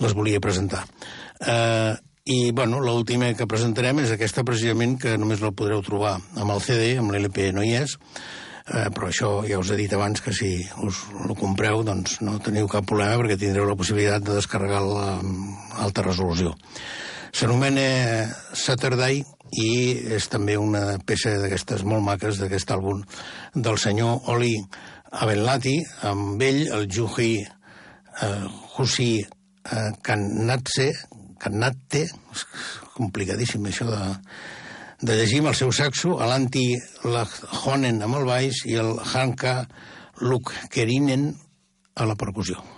les 0.00 0.16
volia 0.16 0.42
presentar. 0.44 0.82
Eh, 1.40 1.94
i, 2.28 2.50
bueno, 2.52 2.82
l'última 2.84 3.30
que 3.36 3.48
presentarem 3.48 4.02
és 4.02 4.12
aquesta 4.12 4.44
precisament 4.44 4.98
que 5.00 5.16
només 5.16 5.40
la 5.40 5.54
podreu 5.56 5.80
trobar 5.84 6.18
amb 6.36 6.52
el 6.52 6.60
CD, 6.60 6.90
amb 7.00 7.14
l'LP 7.14 7.48
no 7.56 7.64
hi 7.64 7.72
és, 7.78 7.96
eh, 8.74 8.88
però 8.94 9.08
això 9.08 9.30
ja 9.48 9.58
us 9.60 9.72
he 9.72 9.78
dit 9.80 9.92
abans 9.96 10.22
que 10.24 10.34
si 10.36 10.52
us 10.84 11.00
lo 11.26 11.36
compreu 11.38 11.82
doncs 11.86 12.20
no 12.24 12.38
teniu 12.44 12.68
cap 12.70 12.86
problema 12.88 13.18
perquè 13.20 13.38
tindreu 13.40 13.68
la 13.68 13.78
possibilitat 13.78 14.24
de 14.24 14.36
descarregar-la 14.38 15.08
amb 15.18 15.82
alta 15.84 16.04
resolució. 16.06 16.54
S'anomena 17.32 18.28
Saturday 18.56 19.20
i 19.58 19.70
és 20.16 20.28
també 20.32 20.56
una 20.60 20.98
peça 21.06 21.36
d'aquestes 21.40 21.84
molt 21.88 22.04
maques 22.04 22.40
d'aquest 22.40 22.72
àlbum 22.74 23.02
del 23.54 23.78
senyor 23.80 24.28
Oli 24.32 24.56
Abenlati, 25.22 25.78
amb 26.04 26.42
ell 26.44 26.66
el 26.76 26.88
Juhi 26.92 27.32
eh, 27.40 28.44
Husi 28.76 29.12
eh, 29.22 29.90
Kanatse, 30.04 30.90
Carnatte, 31.40 32.04
és 32.04 32.44
complicadíssim 32.96 33.64
això 33.70 33.86
de, 33.88 34.00
de 35.00 35.14
llegir 35.14 35.42
amb 35.42 35.52
el 35.52 35.58
seu 35.58 35.70
saxo, 35.74 36.16
l'anti 36.18 36.72
Honen 37.04 38.02
amb 38.02 38.18
el 38.18 38.26
baix 38.26 38.64
i 38.66 38.74
el 38.82 38.96
Hanka 38.98 39.60
Lukkerinen 40.18 41.30
a 41.94 42.08
la 42.08 42.18
percussió. 42.18 42.77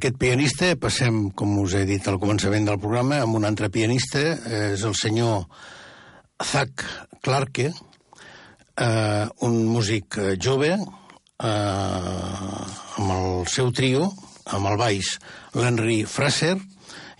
D'aquest 0.00 0.16
pianista 0.16 0.68
passem, 0.80 1.26
com 1.36 1.58
us 1.60 1.74
he 1.76 1.82
dit 1.84 2.06
al 2.08 2.16
començament 2.16 2.64
del 2.64 2.78
programa, 2.80 3.18
amb 3.20 3.36
un 3.36 3.44
altre 3.44 3.68
pianista, 3.68 4.20
eh, 4.32 4.72
és 4.72 4.80
el 4.88 4.94
senyor 4.96 5.42
Zach 6.40 6.84
Clarke, 7.20 7.66
eh, 8.80 9.26
un 9.44 9.58
músic 9.68 10.16
eh, 10.16 10.38
jove, 10.40 10.70
eh, 10.72 11.44
amb 11.44 13.12
el 13.12 13.44
seu 13.44 13.68
trio, 13.76 14.06
amb 14.48 14.70
el 14.70 14.78
baix 14.80 15.10
l'Henry 15.52 16.06
Fraser 16.08 16.54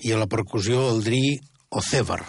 i 0.01 0.15
a 0.17 0.23
la 0.23 0.31
percussió 0.33 0.89
el 0.95 1.05
Dri 1.05 1.37
Ocevar. 1.77 2.23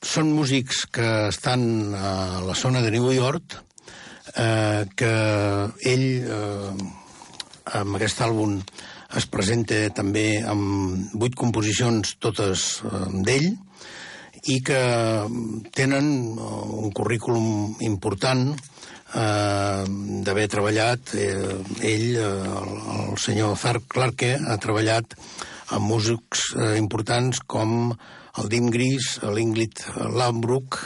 Són 0.00 0.32
músics 0.32 0.86
que 0.88 1.28
estan 1.28 1.92
a 1.92 2.40
la 2.48 2.56
zona 2.56 2.80
de 2.80 2.96
New 2.96 3.12
York, 3.12 3.60
eh, 4.38 4.88
que 4.96 5.14
ell... 5.84 6.10
Eh, 6.24 6.98
amb 7.78 7.94
aquest 7.94 8.18
àlbum 8.24 8.56
es 9.18 9.26
presenta 9.28 9.78
també 9.94 10.40
amb 10.48 11.12
vuit 11.20 11.34
composicions, 11.36 12.16
totes 12.22 12.82
eh, 12.86 13.04
d'ell, 13.26 13.50
i 14.50 14.58
que 14.66 14.82
tenen 15.76 16.08
eh, 16.32 16.52
un 16.82 16.90
currículum 16.96 17.76
important 17.86 18.48
eh, 18.52 19.84
d'haver 20.26 20.48
treballat, 20.50 21.14
eh, 21.14 21.58
ell, 21.92 22.08
eh, 22.16 22.24
el, 22.62 22.72
el 22.96 23.20
senyor 23.20 23.56
Zark 23.60 23.86
Clarke, 23.92 24.34
ha 24.40 24.58
treballat 24.62 25.16
amb 25.72 25.88
músics 25.88 26.50
eh, 26.56 26.74
importants 26.80 27.44
com 27.46 27.92
el 27.92 28.48
Dim 28.48 28.70
Gris, 28.72 29.18
l'Ingrid 29.22 29.84
Lambrook, 30.16 30.80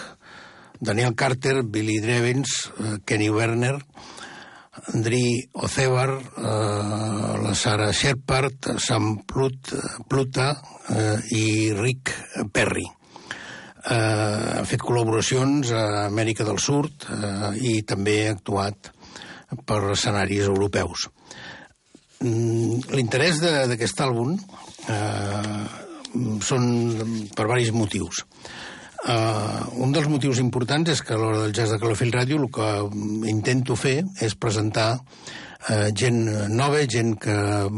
Daniel 0.81 1.15
Carter, 1.15 1.63
Billy 1.63 2.01
Drevens, 2.05 2.59
eh, 2.77 2.97
Kenny 3.07 3.31
Werner, 3.31 3.79
Andri 4.93 5.49
Ocebar, 5.53 6.11
eh, 6.21 7.43
la 7.43 7.55
Sara 7.55 7.93
Shepard, 7.93 8.77
Sam 8.79 9.23
Plut, 9.25 9.73
Pluta 10.09 10.61
eh, 10.89 11.19
i 11.37 11.73
Rick 11.73 12.13
Perry. 12.53 12.85
Eh, 13.87 13.95
ha 14.59 14.65
fet 14.67 14.83
col·laboracions 14.83 15.71
a 15.71 16.07
Amèrica 16.07 16.45
del 16.45 16.59
Sud 16.59 17.07
eh, 17.09 17.53
i 17.71 17.75
també 17.87 18.27
ha 18.27 18.35
actuat 18.37 18.93
per 19.65 19.81
escenaris 19.95 20.49
europeus. 20.51 21.09
Mm, 22.21 22.83
L'interès 22.97 23.41
d'aquest 23.43 24.01
àlbum 24.03 24.35
eh, 24.37 25.67
són 26.43 26.71
per 27.37 27.47
varis 27.49 27.73
motius. 27.77 28.25
Uh, 29.07 29.63
un 29.87 29.93
dels 29.95 30.09
motius 30.11 30.41
importants 30.43 30.91
és 30.91 31.01
que 31.07 31.15
a 31.15 31.19
l'hora 31.21 31.45
del 31.45 31.53
jazz 31.55 31.71
de 31.71 31.79
Calafell 31.79 32.11
Ràdio 32.11 32.41
el 32.41 32.49
que 32.51 32.71
intento 33.31 33.77
fer 33.79 34.01
és 34.27 34.35
presentar 34.35 34.97
uh, 34.99 35.89
gent 35.95 36.25
nova, 36.51 36.81
gent 36.91 37.15
que 37.23 37.37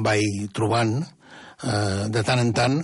vaig 0.09 0.47
trobant 0.57 0.95
uh, 1.03 2.09
de 2.09 2.25
tant 2.25 2.41
en 2.41 2.55
tant 2.57 2.79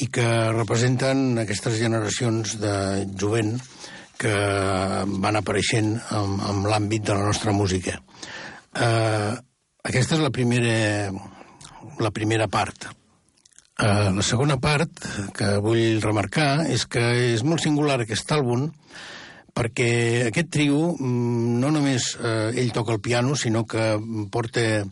i 0.00 0.08
que 0.08 0.24
representen 0.54 1.44
aquestes 1.44 1.76
generacions 1.82 2.56
de 2.64 2.74
jovent 3.20 3.52
que 4.16 4.32
van 5.20 5.36
apareixent 5.36 5.92
en, 6.16 6.40
en 6.40 6.64
l'àmbit 6.70 7.04
de 7.04 7.18
la 7.18 7.28
nostra 7.28 7.52
música. 7.52 7.98
Uh, 8.72 9.36
aquesta 9.84 10.16
és 10.16 10.24
la 10.24 10.32
primera, 10.32 11.12
la 12.00 12.16
primera 12.16 12.48
part. 12.48 12.94
Uh, 13.74 14.12
la 14.14 14.22
segona 14.22 14.54
part 14.62 15.02
que 15.34 15.56
vull 15.58 15.98
remarcar 15.98 16.62
és 16.70 16.84
que 16.86 17.02
és 17.34 17.42
molt 17.42 17.58
singular 17.64 17.96
aquest 18.04 18.30
àlbum 18.30 18.68
perquè 19.50 19.88
aquest 20.28 20.52
trio 20.54 20.92
mm, 20.94 21.56
no 21.58 21.72
només 21.74 22.12
uh, 22.20 22.52
ell 22.54 22.70
toca 22.74 22.94
el 22.94 23.00
piano, 23.02 23.34
sinó 23.34 23.64
que 23.66 23.96
porta 24.30 24.84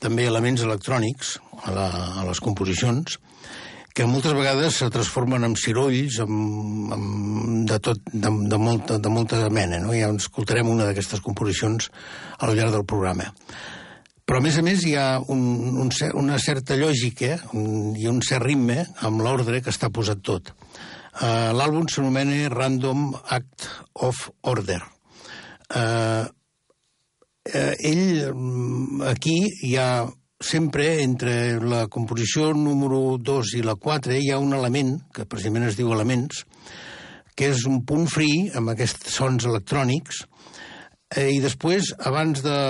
també 0.00 0.24
elements 0.24 0.64
electrònics 0.64 1.34
a, 1.66 1.74
la, 1.76 1.88
a 2.20 2.24
les 2.30 2.40
composicions 2.40 3.18
que 3.92 4.06
moltes 4.08 4.32
vegades 4.32 4.78
se 4.80 4.88
transformen 4.88 5.44
en 5.44 5.58
cirolls 5.60 6.20
amb, 6.24 6.92
amb 6.96 7.68
de, 7.68 7.78
tot, 7.84 8.00
de, 8.08 8.30
de, 8.30 8.60
molta, 8.62 8.96
de 9.02 9.12
molta 9.12 9.42
mena. 9.52 9.82
No? 9.82 9.92
Ja 9.92 10.08
escoltarem 10.16 10.70
una 10.70 10.86
d'aquestes 10.88 11.20
composicions 11.26 11.90
al 12.38 12.54
llarg 12.56 12.72
del 12.72 12.86
programa. 12.88 13.28
Però, 14.30 14.38
a 14.38 14.44
més 14.44 14.60
a 14.60 14.62
més, 14.62 14.84
hi 14.86 14.92
ha 14.94 15.18
un, 15.34 15.40
un, 15.82 15.88
una 16.20 16.36
certa 16.38 16.76
lògica 16.78 17.32
i 17.50 18.04
un 18.06 18.20
cert 18.22 18.44
ritme 18.44 18.84
amb 19.08 19.24
l'ordre 19.26 19.58
que 19.58 19.72
està 19.74 19.88
posat 19.90 20.22
tot. 20.22 20.52
Uh, 21.18 21.50
L'àlbum 21.58 21.88
s'anomena 21.90 22.44
Random 22.52 23.08
Act 23.34 23.66
of 24.06 24.22
Order. 24.54 24.78
Uh, 25.74 26.30
uh, 26.30 27.74
ell, 27.90 28.30
mm, 28.30 29.02
aquí 29.10 29.34
hi 29.66 29.74
ha 29.82 30.06
sempre 30.38 31.00
entre 31.02 31.58
la 31.66 31.88
composició 31.90 32.52
número 32.54 33.18
2 33.18 33.58
i 33.58 33.66
la 33.66 33.74
4 33.74 34.14
hi 34.14 34.30
ha 34.30 34.38
un 34.38 34.54
element, 34.54 35.00
que 35.10 35.26
precisament 35.26 35.66
es 35.74 35.82
diu 35.82 35.90
elements, 35.90 36.44
que 37.34 37.50
és 37.50 37.66
un 37.66 37.82
punt 37.82 38.06
free 38.06 38.46
amb 38.54 38.78
aquests 38.78 39.10
sons 39.10 39.50
electrònics, 39.50 40.22
eh, 41.16 41.32
i 41.34 41.42
després, 41.42 41.96
abans 41.98 42.46
de, 42.46 42.60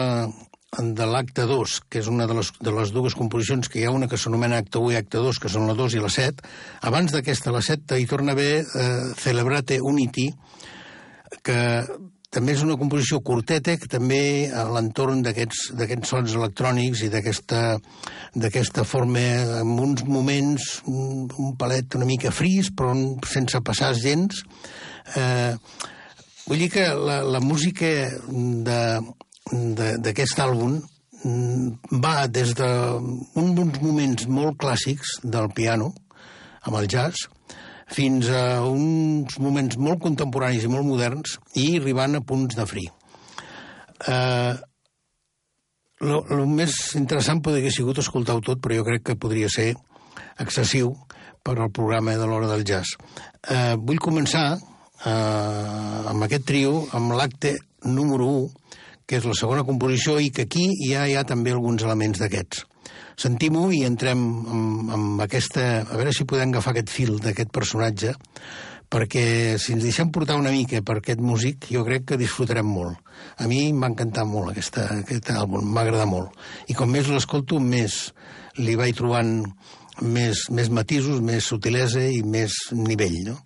de 0.78 1.06
l'acte 1.06 1.46
2, 1.50 1.80
que 1.90 1.98
és 1.98 2.06
una 2.06 2.28
de 2.30 2.36
les, 2.38 2.52
de 2.62 2.70
les 2.70 2.92
dues 2.94 3.16
composicions, 3.18 3.66
que 3.68 3.80
hi 3.80 3.88
ha 3.88 3.94
una 3.94 4.06
que 4.06 4.18
s'anomena 4.20 4.60
acte 4.62 4.78
1 4.78 4.92
i 4.94 4.98
acte 5.00 5.18
2, 5.18 5.40
que 5.42 5.50
són 5.50 5.66
la 5.66 5.74
2 5.74 5.96
i 5.98 6.02
la 6.02 6.10
7, 6.14 6.46
abans 6.86 7.10
d'aquesta, 7.10 7.50
la 7.50 7.62
7, 7.66 7.98
hi 7.98 8.06
torna 8.06 8.32
a 8.32 8.38
haver 8.38 8.62
eh, 8.62 9.10
Celebrate 9.18 9.80
Unity, 9.82 10.28
que 11.42 11.58
també 12.30 12.54
és 12.54 12.62
una 12.62 12.76
composició 12.78 13.18
curteta, 13.26 13.74
que 13.82 13.90
també 13.90 14.46
a 14.54 14.62
l'entorn 14.70 15.24
d'aquests 15.26 15.72
sons 16.06 16.36
electrònics 16.38 17.02
i 17.02 17.08
d'aquesta 17.10 18.84
forma, 18.86 19.24
en 19.58 19.72
uns 19.74 20.04
moments, 20.06 20.68
un, 20.86 21.26
un 21.26 21.56
palet 21.58 21.98
una 21.98 22.06
mica 22.06 22.30
fris, 22.30 22.70
però 22.70 22.94
sense 23.26 23.58
passar 23.66 23.90
gens. 23.98 24.44
Eh, 25.18 25.58
vull 26.46 26.62
dir 26.62 26.70
que 26.70 26.86
la, 26.94 27.24
la 27.26 27.42
música 27.42 27.90
de, 28.30 28.78
d'aquest 29.50 30.40
àlbum 30.42 30.78
mm, 31.24 31.98
va 32.02 32.26
des 32.28 32.54
d'un 32.54 33.52
dels 33.56 33.82
moments 33.82 34.26
molt 34.30 34.58
clàssics 34.62 35.18
del 35.24 35.50
piano, 35.56 35.92
amb 36.62 36.76
el 36.80 36.88
jazz, 36.90 37.28
fins 37.90 38.30
a 38.30 38.62
uns 38.62 39.38
moments 39.42 39.76
molt 39.76 40.00
contemporanis 40.02 40.64
i 40.64 40.70
molt 40.70 40.86
moderns 40.86 41.38
i 41.58 41.76
arribant 41.80 42.16
a 42.16 42.24
punts 42.24 42.56
de 42.56 42.66
fri. 42.70 42.86
Eh, 44.06 44.54
el 46.00 46.44
més 46.48 46.76
interessant 46.96 47.42
podria 47.44 47.66
haver 47.66 47.74
sigut 47.74 47.98
escoltar-ho 48.00 48.40
tot, 48.44 48.60
però 48.62 48.78
jo 48.78 48.86
crec 48.86 49.08
que 49.10 49.18
podria 49.20 49.50
ser 49.52 49.74
excessiu 50.40 50.94
per 51.44 51.58
al 51.58 51.72
programa 51.72 52.14
de 52.16 52.28
l'hora 52.28 52.48
del 52.48 52.64
jazz. 52.64 52.94
Eh, 53.48 53.74
vull 53.76 54.00
començar 54.00 54.46
eh, 54.54 56.08
amb 56.12 56.24
aquest 56.24 56.46
trio, 56.48 56.86
amb 56.96 57.12
l'acte 57.18 57.56
número 57.84 58.28
1, 58.46 58.59
que 59.10 59.18
és 59.18 59.26
la 59.26 59.34
segona 59.34 59.66
composició, 59.66 60.20
i 60.22 60.30
que 60.30 60.46
aquí 60.46 60.68
ja 60.86 61.02
hi 61.10 61.16
ha 61.18 61.26
també 61.26 61.50
alguns 61.50 61.82
elements 61.82 62.22
d'aquests. 62.22 62.62
Sentim-ho 63.18 63.66
i 63.74 63.82
entrem 63.84 64.20
amb, 64.22 64.92
amb 64.94 65.22
aquesta... 65.26 65.64
A 65.82 65.98
veure 65.98 66.14
si 66.14 66.28
podem 66.30 66.54
agafar 66.54 66.76
aquest 66.76 66.92
fil 66.94 67.18
d'aquest 67.20 67.50
personatge, 67.52 68.14
perquè 68.90 69.58
si 69.60 69.74
ens 69.74 69.84
deixem 69.86 70.14
portar 70.14 70.38
una 70.38 70.54
mica 70.54 70.80
per 70.86 71.00
aquest 71.00 71.20
músic, 71.22 71.68
jo 71.74 71.82
crec 71.86 72.06
que 72.08 72.20
disfrutarem 72.20 72.70
molt. 72.70 73.02
A 73.42 73.50
mi 73.50 73.64
m'ha 73.74 73.90
encantat 73.92 74.30
molt 74.30 74.54
aquesta, 74.54 74.86
aquest 75.02 75.30
àlbum, 75.34 75.66
m'ha 75.66 75.84
agradat 75.84 76.10
molt. 76.10 76.38
I 76.70 76.78
com 76.78 76.90
més 76.90 77.10
l'escolto, 77.10 77.60
més 77.62 78.00
li 78.62 78.78
vaig 78.78 78.96
trobant 78.98 79.34
més, 80.00 80.46
més 80.54 80.70
matisos, 80.72 81.20
més 81.22 81.50
sutilesa 81.50 82.06
i 82.08 82.22
més 82.22 82.56
nivell, 82.74 83.18
no? 83.26 83.40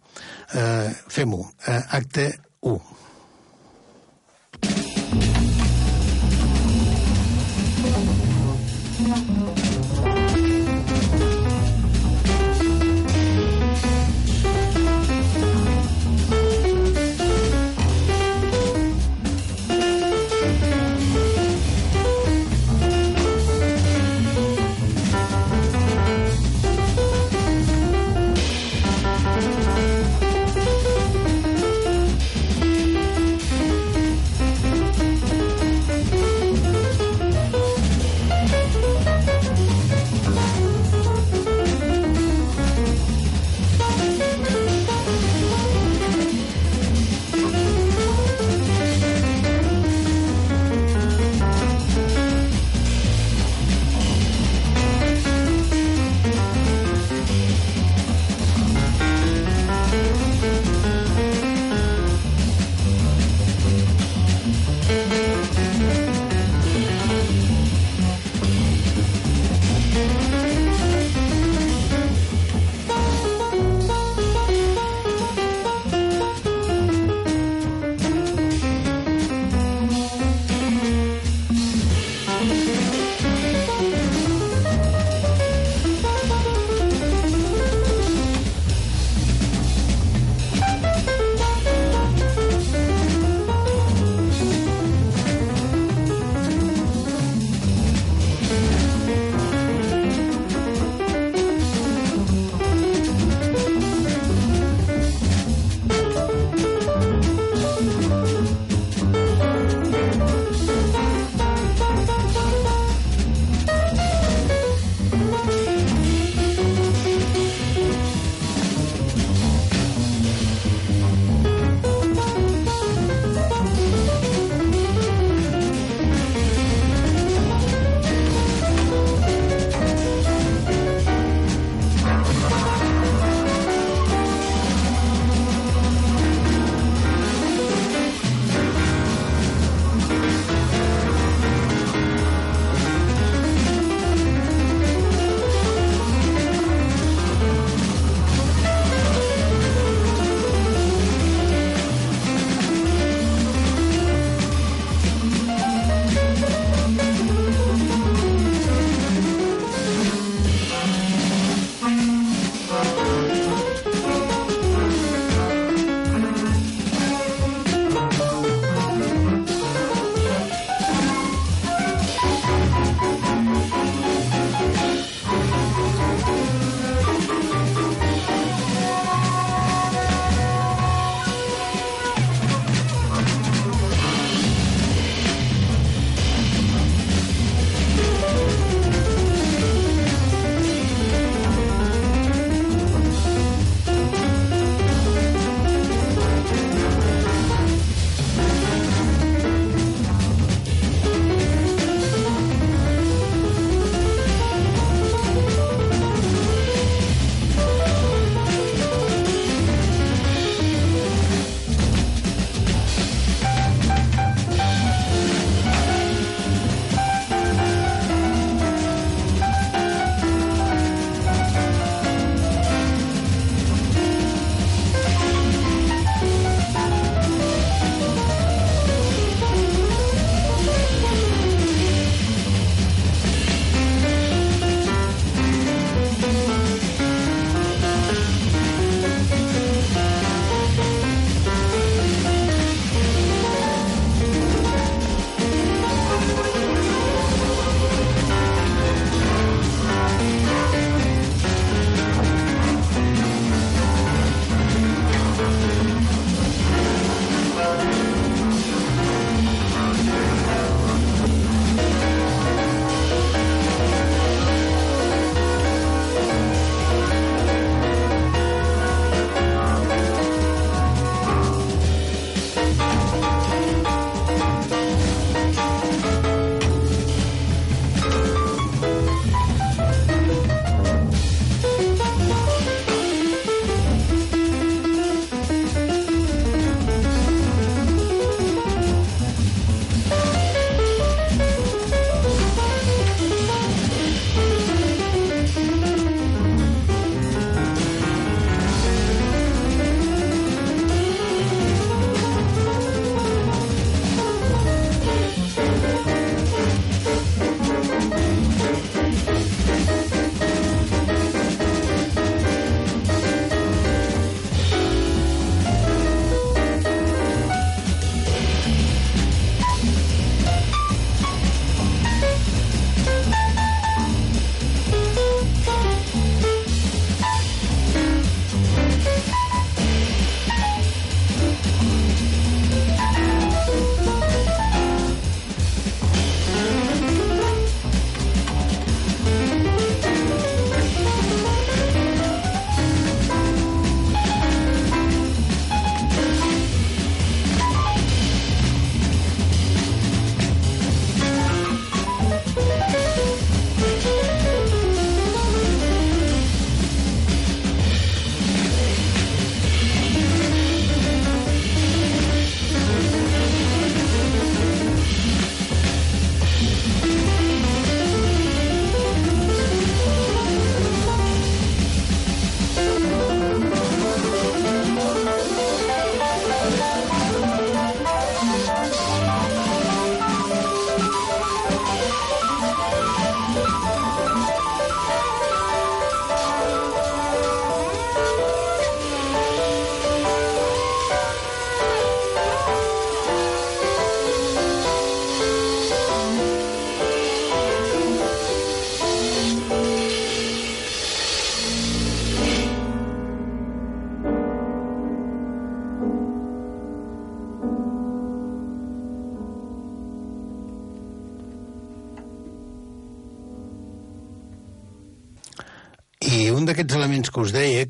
Uh, 0.54 0.92
Fem-ho. 1.10 1.40
Uh, 1.66 1.80
acte 1.98 2.30
1. 2.62 2.93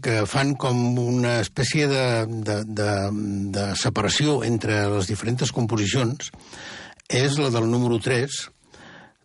Que 0.05 0.25
fan 0.29 0.53
com 0.61 0.77
una 1.01 1.39
espècie 1.41 1.89
de, 1.89 2.05
de, 2.45 2.59
de, 2.69 2.91
de 3.55 3.69
separació 3.81 4.43
entre 4.45 4.83
les 4.93 5.09
diferents 5.09 5.53
composicions, 5.57 6.29
és 7.09 7.39
la 7.41 7.49
del 7.55 7.71
número 7.71 7.97
3, 8.05 8.37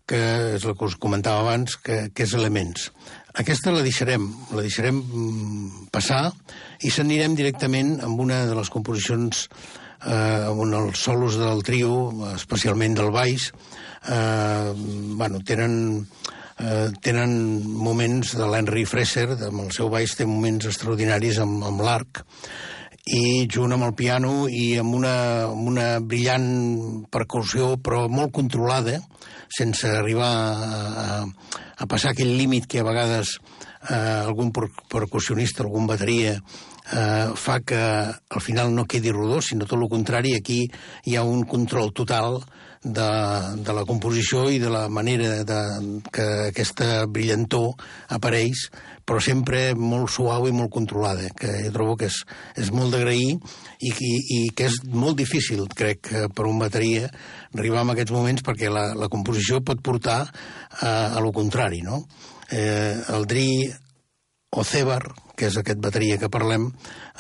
que 0.10 0.22
és 0.56 0.66
la 0.66 0.74
que 0.78 0.88
us 0.88 0.96
comentava 1.02 1.44
abans, 1.44 1.76
que, 1.84 2.08
que 2.16 2.26
és 2.26 2.36
Elements. 2.38 2.88
Aquesta 3.40 3.74
la 3.76 3.84
deixarem, 3.86 4.26
la 4.56 4.64
deixarem 4.66 4.98
mm, 5.04 5.90
passar 5.94 6.32
i 6.82 6.90
s'anirem 6.92 7.36
directament 7.38 8.00
amb 8.06 8.24
una 8.24 8.42
de 8.50 8.56
les 8.58 8.72
composicions 8.74 9.46
eh, 9.50 10.48
on 10.50 10.74
els 10.80 11.04
solos 11.06 11.38
del 11.40 11.62
trio, 11.68 11.94
especialment 12.34 12.98
del 12.98 13.12
baix, 13.14 13.52
eh, 14.08 14.74
bueno, 15.20 15.44
tenen, 15.46 16.08
eh, 16.60 16.90
tenen 17.02 17.32
moments 17.64 18.36
de 18.38 18.48
l'Henry 18.50 18.86
Fraser, 18.90 19.30
amb 19.36 19.66
el 19.66 19.72
seu 19.76 19.90
baix 19.92 20.16
té 20.18 20.28
moments 20.28 20.70
extraordinaris 20.70 21.40
amb, 21.44 21.64
amb 21.66 21.84
l'arc, 21.86 22.24
i 23.10 23.48
junt 23.50 23.74
amb 23.74 23.88
el 23.88 23.96
piano 23.98 24.48
i 24.52 24.78
amb 24.78 24.94
una, 25.00 25.16
amb 25.50 25.70
una 25.72 25.88
brillant 26.00 27.06
percussió, 27.10 27.74
però 27.82 28.06
molt 28.12 28.34
controlada, 28.36 29.00
sense 29.50 29.90
arribar 29.90 30.30
a, 30.30 30.82
a, 31.04 31.08
a 31.82 31.88
passar 31.90 32.14
aquell 32.14 32.36
límit 32.38 32.68
que 32.70 32.84
a 32.84 32.86
vegades 32.86 33.40
eh, 33.90 33.96
algun 33.96 34.52
percussionista, 34.54 35.64
algun 35.64 35.88
bateria 35.90 36.36
eh, 36.38 37.32
fa 37.36 37.60
que 37.66 37.80
al 37.80 38.42
final 38.46 38.74
no 38.76 38.86
quedi 38.86 39.12
rodó, 39.16 39.42
sinó 39.42 39.66
tot 39.66 39.80
el 39.80 39.90
contrari, 39.90 40.36
aquí 40.38 40.66
hi 41.06 41.18
ha 41.18 41.26
un 41.26 41.46
control 41.50 41.94
total 41.94 42.44
de, 42.84 43.08
de 43.60 43.74
la 43.76 43.84
composició 43.88 44.46
i 44.50 44.60
de 44.62 44.70
la 44.72 44.86
manera 44.90 45.44
de, 45.44 45.60
que 46.16 46.28
aquesta 46.48 47.06
brillantor 47.12 47.74
apareix, 48.16 48.70
però 49.04 49.20
sempre 49.24 49.74
molt 49.76 50.12
suau 50.14 50.48
i 50.48 50.54
molt 50.56 50.72
controlada, 50.72 51.28
que 51.36 51.52
jo 51.66 51.74
trobo 51.76 51.98
que 52.00 52.08
és, 52.08 52.22
és 52.62 52.72
molt 52.72 52.96
d'agrair 52.96 53.36
i, 53.36 53.92
i, 53.92 54.14
i 54.38 54.40
que 54.56 54.70
és 54.70 54.80
molt 54.94 55.20
difícil, 55.20 55.66
crec, 55.76 56.12
per 56.36 56.48
un 56.48 56.62
bateria 56.62 57.10
arribar 57.58 57.84
a 57.84 57.92
aquests 57.96 58.16
moments 58.16 58.46
perquè 58.46 58.72
la, 58.72 58.92
la 58.96 59.12
composició 59.12 59.64
pot 59.66 59.84
portar 59.84 60.22
a, 60.24 60.90
a 60.90 61.20
lo 61.20 61.34
contrari, 61.36 61.82
no? 61.84 62.04
Eh, 62.50 62.96
el 63.14 63.28
Dri 63.30 63.50
Ocebar, 64.50 65.04
que 65.38 65.50
és 65.52 65.58
aquest 65.60 65.78
bateria 65.84 66.18
que 66.18 66.32
parlem, 66.32 66.72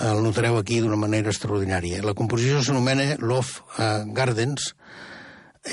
el 0.01 0.23
notareu 0.25 0.57
aquí 0.57 0.79
d'una 0.81 0.97
manera 0.97 1.29
extraordinària. 1.29 2.01
La 2.01 2.15
composició 2.17 2.63
s'anomena 2.65 3.11
Love 3.21 3.61
uh, 3.77 4.07
Gardens 4.17 4.71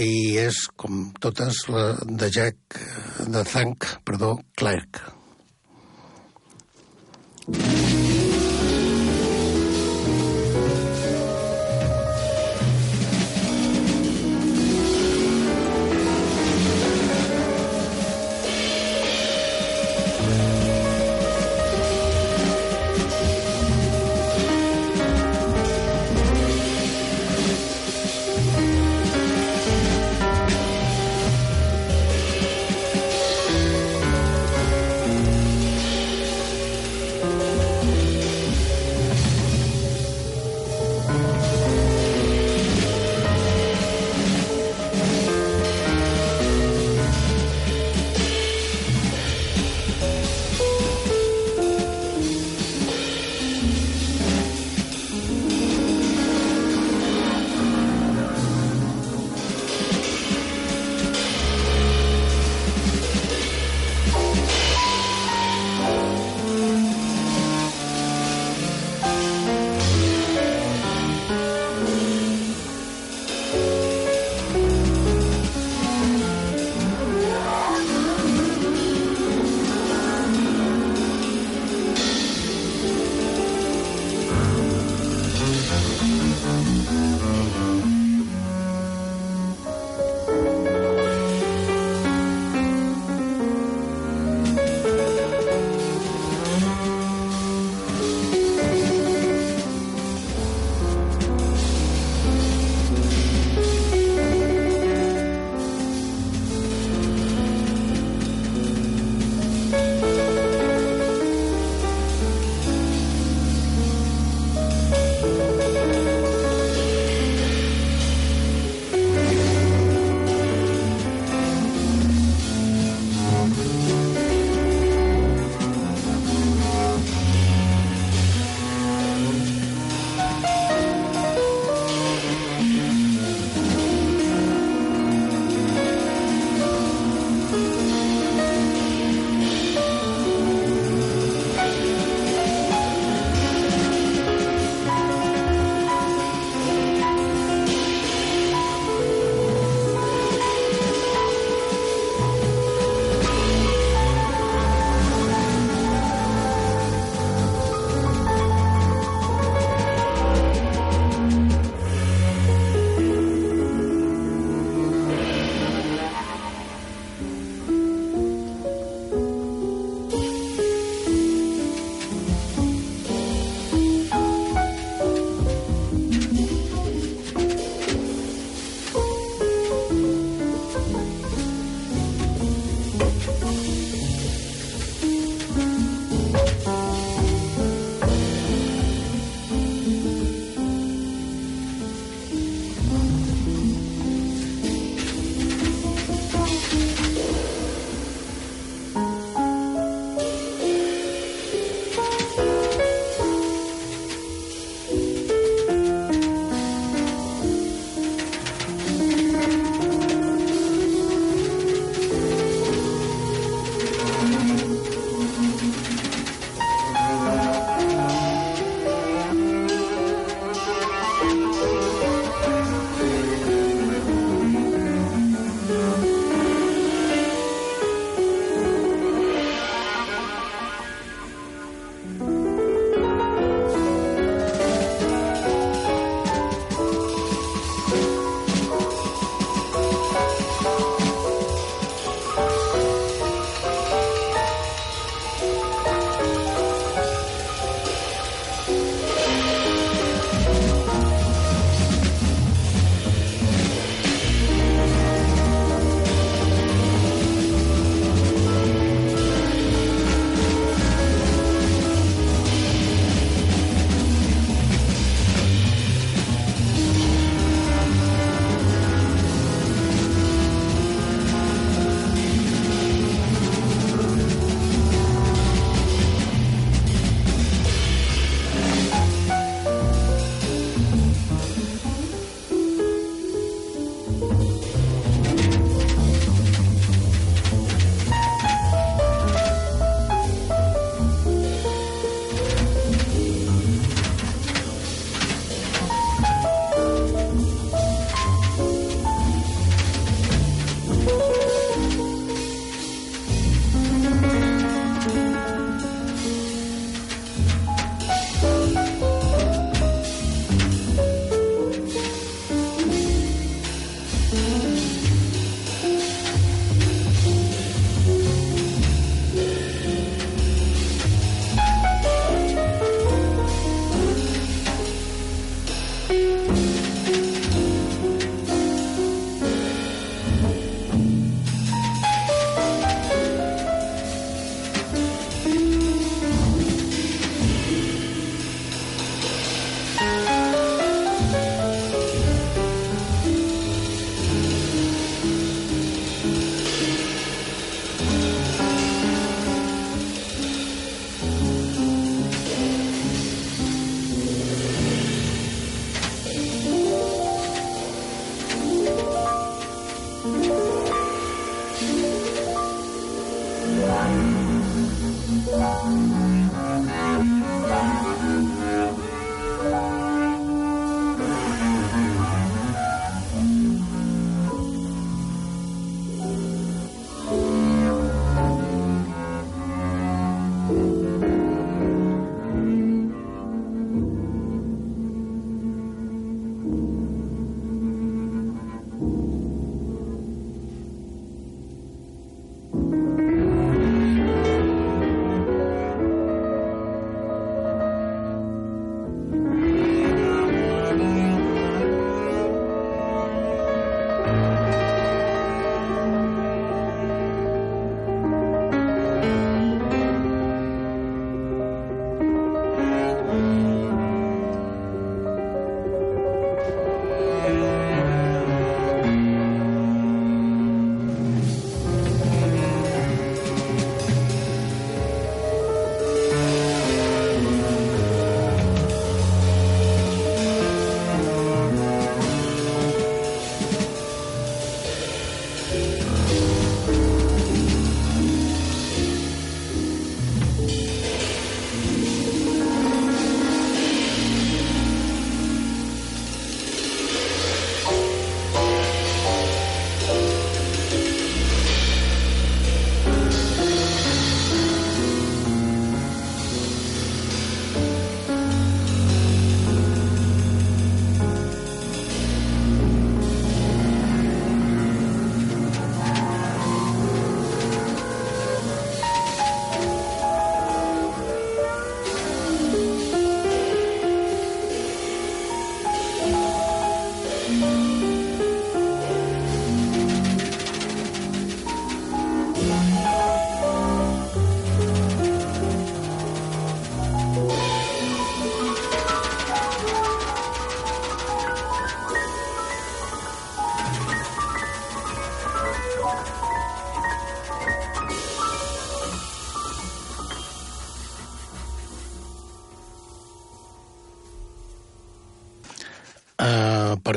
i 0.02 0.36
és, 0.42 0.62
com 0.76 1.10
totes, 1.22 1.64
la 1.72 1.84
de 2.04 2.30
Jack, 2.32 2.80
de 3.26 3.44
Thank, 3.44 3.92
perdó, 4.04 4.36
Clark. 4.58 5.04
Mm. 7.46 7.86
a 7.92 7.95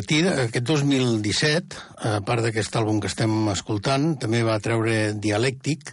partir 0.10 0.26
d'aquest 0.26 0.66
2017, 0.66 1.76
a 2.01 2.12
part 2.26 2.41
d'aquest 2.41 2.74
àlbum 2.80 2.97
que 2.97 3.05
estem 3.12 3.30
escoltant, 3.51 4.16
també 4.18 4.39
va 4.41 4.55
treure 4.57 5.12
Dialèctic 5.14 5.91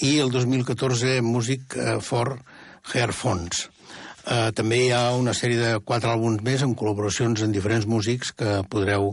i 0.00 0.14
el 0.22 0.32
2014 0.32 1.18
Music 1.20 1.76
for 2.00 2.38
Hairphones. 2.94 3.66
Uh, 4.24 4.48
també 4.56 4.78
hi 4.86 4.88
ha 4.96 5.02
una 5.12 5.36
sèrie 5.36 5.60
de 5.60 5.82
quatre 5.84 6.08
àlbums 6.08 6.40
més 6.40 6.64
amb 6.64 6.72
col·laboracions 6.72 7.44
en 7.44 7.52
diferents 7.52 7.84
músics 7.84 8.32
que 8.32 8.62
podreu 8.72 9.12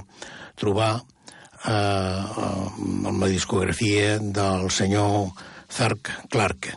trobar 0.55 0.93
uh, 0.95 2.71
amb 3.03 3.19
la 3.19 3.27
discografia 3.27 4.15
del 4.23 4.71
senyor 4.71 5.33
Zark 5.67 6.13
Clark. 6.31 6.71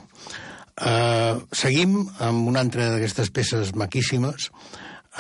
Uh, 0.75 1.39
seguim 1.55 2.01
amb 2.19 2.51
una 2.51 2.67
altra 2.67 2.91
d'aquestes 2.97 3.31
peces 3.31 3.77
maquíssimes, 3.79 4.51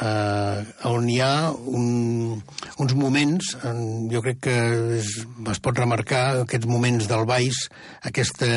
eh, 0.01 0.65
on 0.89 1.09
hi 1.09 1.21
ha 1.21 1.53
un, 1.53 2.41
uns 2.79 2.97
moments, 2.99 3.55
en, 3.69 4.09
jo 4.13 4.23
crec 4.25 4.43
que 4.49 4.59
es, 4.99 5.15
es 5.53 5.63
pot 5.63 5.79
remarcar 5.79 6.43
aquests 6.45 6.69
moments 6.71 7.09
del 7.11 7.27
baix, 7.29 7.67
aquesta, 8.09 8.49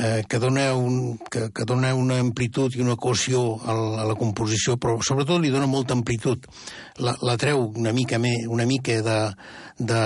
eh, 0.00 0.22
que, 0.28 0.38
dona 0.38 0.68
un, 0.74 1.18
que, 1.30 1.48
que 1.54 1.66
dona 1.68 1.94
una 1.94 2.18
amplitud 2.22 2.74
i 2.76 2.82
una 2.84 2.96
cohesió 2.96 3.42
a 3.64 3.74
la, 3.74 4.02
a 4.02 4.08
la 4.10 4.16
composició, 4.18 4.76
però 4.80 4.98
sobretot 5.02 5.42
li 5.42 5.52
dona 5.54 5.68
molta 5.70 5.96
amplitud. 5.96 6.46
La, 7.02 7.16
la 7.26 7.36
treu 7.40 7.66
una 7.76 7.92
mica, 7.96 8.20
me, 8.22 8.32
una 8.48 8.66
mica 8.68 9.00
de, 9.04 9.20
de, 9.78 10.02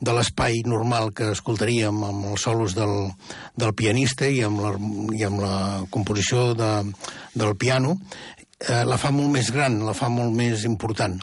de 0.00 0.16
l'espai 0.16 0.62
normal 0.66 1.12
que 1.16 1.32
escoltaríem 1.34 2.02
amb 2.10 2.32
els 2.32 2.48
solos 2.48 2.76
del, 2.78 3.12
del 3.58 3.74
pianista 3.78 4.28
i 4.28 4.42
amb 4.46 4.62
la, 4.64 4.74
i 5.16 5.24
amb 5.26 5.42
la 5.42 5.54
composició 5.90 6.52
de, 6.58 6.72
del 7.34 7.56
piano, 7.58 7.96
eh, 8.58 8.84
la 8.84 8.98
fa 9.00 9.10
molt 9.14 9.30
més 9.34 9.50
gran, 9.54 9.78
la 9.86 9.94
fa 9.96 10.10
molt 10.12 10.34
més 10.36 10.64
important. 10.68 11.16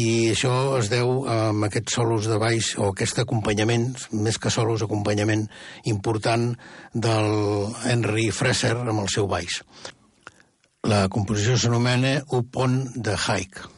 I 0.00 0.32
això 0.32 0.52
es 0.78 0.90
deu 0.92 1.22
amb 1.28 1.68
aquests 1.68 1.98
solos 2.00 2.28
de 2.30 2.40
baix 2.40 2.74
o 2.78 2.90
aquest 2.92 3.22
acompanyament, 3.24 3.90
més 4.12 4.38
que 4.40 4.52
solos, 4.52 4.84
acompanyament 4.84 5.46
important 5.84 6.50
del 6.94 7.32
Henry 7.84 8.30
Fraser 8.34 8.76
amb 8.80 9.04
el 9.04 9.10
seu 9.12 9.28
baix. 9.30 9.62
La 10.88 11.06
composició 11.12 11.58
s'anomena 11.58 12.20
Up 12.32 12.56
on 12.56 12.80
the 12.94 13.16
Hike. 13.18 13.77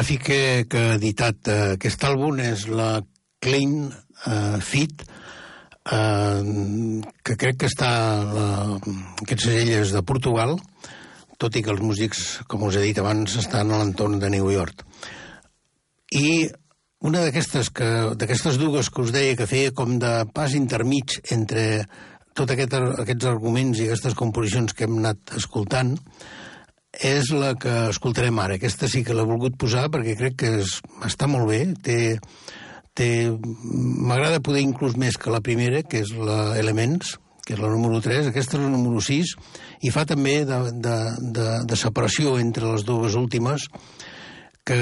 La 0.00 0.04
discogràfica 0.06 0.64
que 0.64 0.80
ha 0.80 0.92
editat 0.96 1.48
uh, 1.52 1.56
aquest 1.74 2.04
àlbum 2.08 2.38
és 2.40 2.62
la 2.72 3.02
Clean 3.44 3.90
uh, 3.92 4.56
Fit, 4.64 5.02
uh, 5.92 6.40
que 7.20 7.36
crec 7.36 7.58
que 7.60 7.68
està... 7.68 7.90
Uh, 8.24 8.94
aquest 9.26 9.44
segell 9.44 9.68
és 9.82 9.92
de 9.92 10.00
Portugal, 10.00 10.56
tot 11.36 11.52
i 11.52 11.60
que 11.60 11.68
els 11.74 11.84
músics, 11.84 12.40
com 12.48 12.64
us 12.64 12.80
he 12.80 12.86
dit 12.86 13.02
abans, 13.02 13.36
estan 13.44 13.68
a 13.68 13.82
l'entorn 13.82 14.16
de 14.24 14.32
New 14.32 14.48
York. 14.48 14.86
I 16.16 16.48
una 17.04 17.26
d'aquestes 17.26 18.56
dues 18.56 18.88
que 18.88 19.04
us 19.04 19.12
deia 19.12 19.36
que 19.36 19.52
feia 19.52 19.76
com 19.76 19.98
de 20.00 20.16
pas 20.32 20.56
intermig 20.56 21.20
entre 21.28 21.84
tots 22.32 22.56
aquest, 22.56 22.80
aquests 23.04 23.28
arguments 23.36 23.84
i 23.84 23.90
aquestes 23.90 24.16
composicions 24.16 24.72
que 24.72 24.88
hem 24.88 24.96
anat 25.04 25.36
escoltant 25.36 25.98
és 26.92 27.30
la 27.30 27.54
que 27.60 27.72
escoltarem 27.90 28.38
ara. 28.42 28.56
Aquesta 28.58 28.88
sí 28.90 29.04
que 29.06 29.14
l'he 29.14 29.26
volgut 29.26 29.58
posar 29.60 29.88
perquè 29.92 30.16
crec 30.18 30.38
que 30.42 30.52
és, 30.60 30.76
està 31.06 31.28
molt 31.30 31.50
bé. 31.50 31.62
Té, 31.82 31.98
té, 32.98 33.08
M'agrada 33.30 34.42
poder 34.42 34.64
inclús 34.66 34.96
més 34.98 35.18
que 35.20 35.30
la 35.32 35.42
primera, 35.44 35.84
que 35.86 36.02
és 36.02 36.12
la 36.16 36.56
Elements, 36.58 37.16
que 37.46 37.54
és 37.54 37.62
la 37.62 37.70
número 37.70 38.00
3. 38.02 38.30
Aquesta 38.30 38.58
és 38.58 38.64
la 38.64 38.72
número 38.72 39.00
6 39.02 39.34
i 39.86 39.90
fa 39.94 40.04
també 40.06 40.42
de, 40.44 40.60
de, 40.82 40.96
de, 41.34 41.48
de 41.66 41.78
separació 41.78 42.38
entre 42.38 42.72
les 42.74 42.86
dues 42.86 43.16
últimes 43.18 43.68
que 44.70 44.76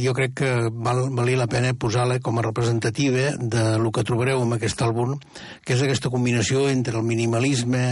jo 0.00 0.14
crec 0.16 0.32
que 0.40 0.52
val, 0.72 1.04
valia 1.14 1.38
la 1.38 1.50
pena 1.50 1.74
posar-la 1.76 2.16
com 2.24 2.40
a 2.40 2.46
representativa 2.46 3.34
de 3.38 3.64
lo 3.78 3.92
que 3.92 4.02
trobareu 4.02 4.40
en 4.42 4.56
aquest 4.56 4.80
àlbum, 4.82 5.18
que 5.62 5.76
és 5.76 5.84
aquesta 5.84 6.10
combinació 6.10 6.66
entre 6.72 6.98
el 6.98 7.06
minimalisme 7.06 7.84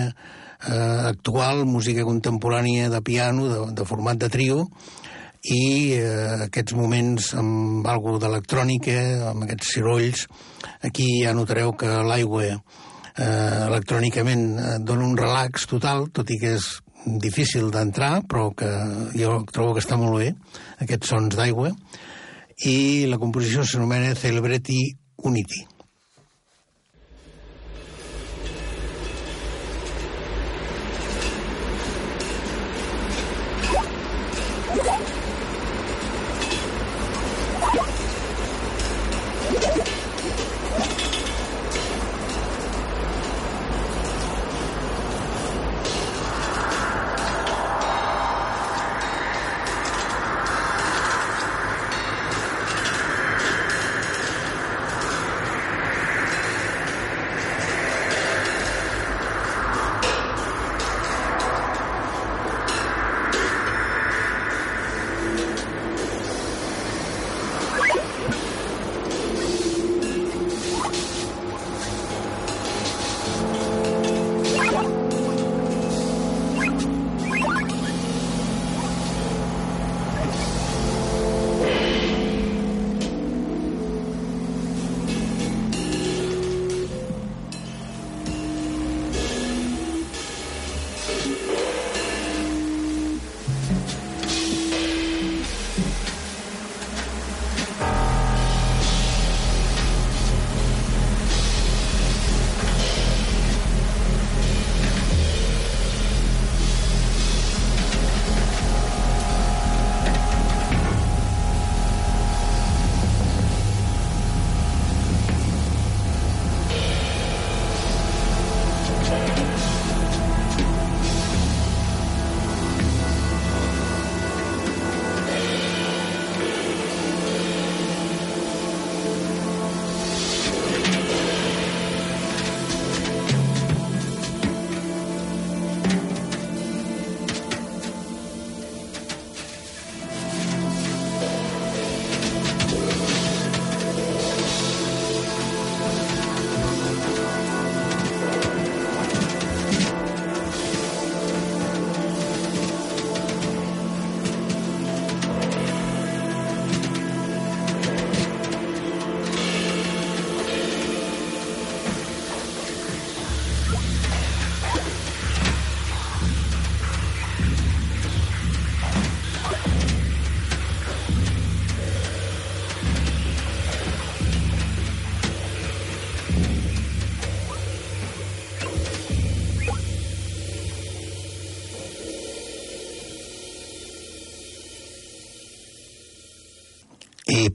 eh, 0.69 1.01
actual, 1.13 1.65
música 1.69 2.07
contemporània 2.07 2.89
de 2.93 3.03
piano, 3.03 3.49
de, 3.51 3.61
de 3.77 3.87
format 3.89 4.19
de 4.21 4.31
trio, 4.33 4.65
i 5.47 5.95
eh, 5.99 6.47
aquests 6.49 6.75
moments 6.75 7.33
amb 7.39 7.87
algo 7.87 8.17
d'electrònica, 8.23 8.97
amb 9.33 9.47
aquests 9.47 9.77
cirolls. 9.77 10.27
Aquí 10.87 11.07
ja 11.23 11.35
notareu 11.37 11.75
que 11.79 11.93
l'aigua 12.07 12.49
eh, 12.49 12.57
electrònicament 13.69 14.49
eh, 14.57 14.75
dona 14.81 15.07
un 15.07 15.17
relax 15.19 15.69
total, 15.71 16.09
tot 16.13 16.31
i 16.31 16.41
que 16.43 16.57
és 16.57 16.73
difícil 17.23 17.71
d'entrar, 17.71 18.25
però 18.27 18.51
que 18.57 18.71
jo 19.15 19.39
trobo 19.53 19.77
que 19.77 19.85
està 19.85 19.99
molt 20.01 20.19
bé, 20.19 20.33
aquests 20.83 21.15
sons 21.15 21.39
d'aigua, 21.39 21.71
i 22.67 23.07
la 23.07 23.21
composició 23.23 23.63
s'anomena 23.63 24.17
Celebrity 24.19 24.81
Unity. 25.23 25.76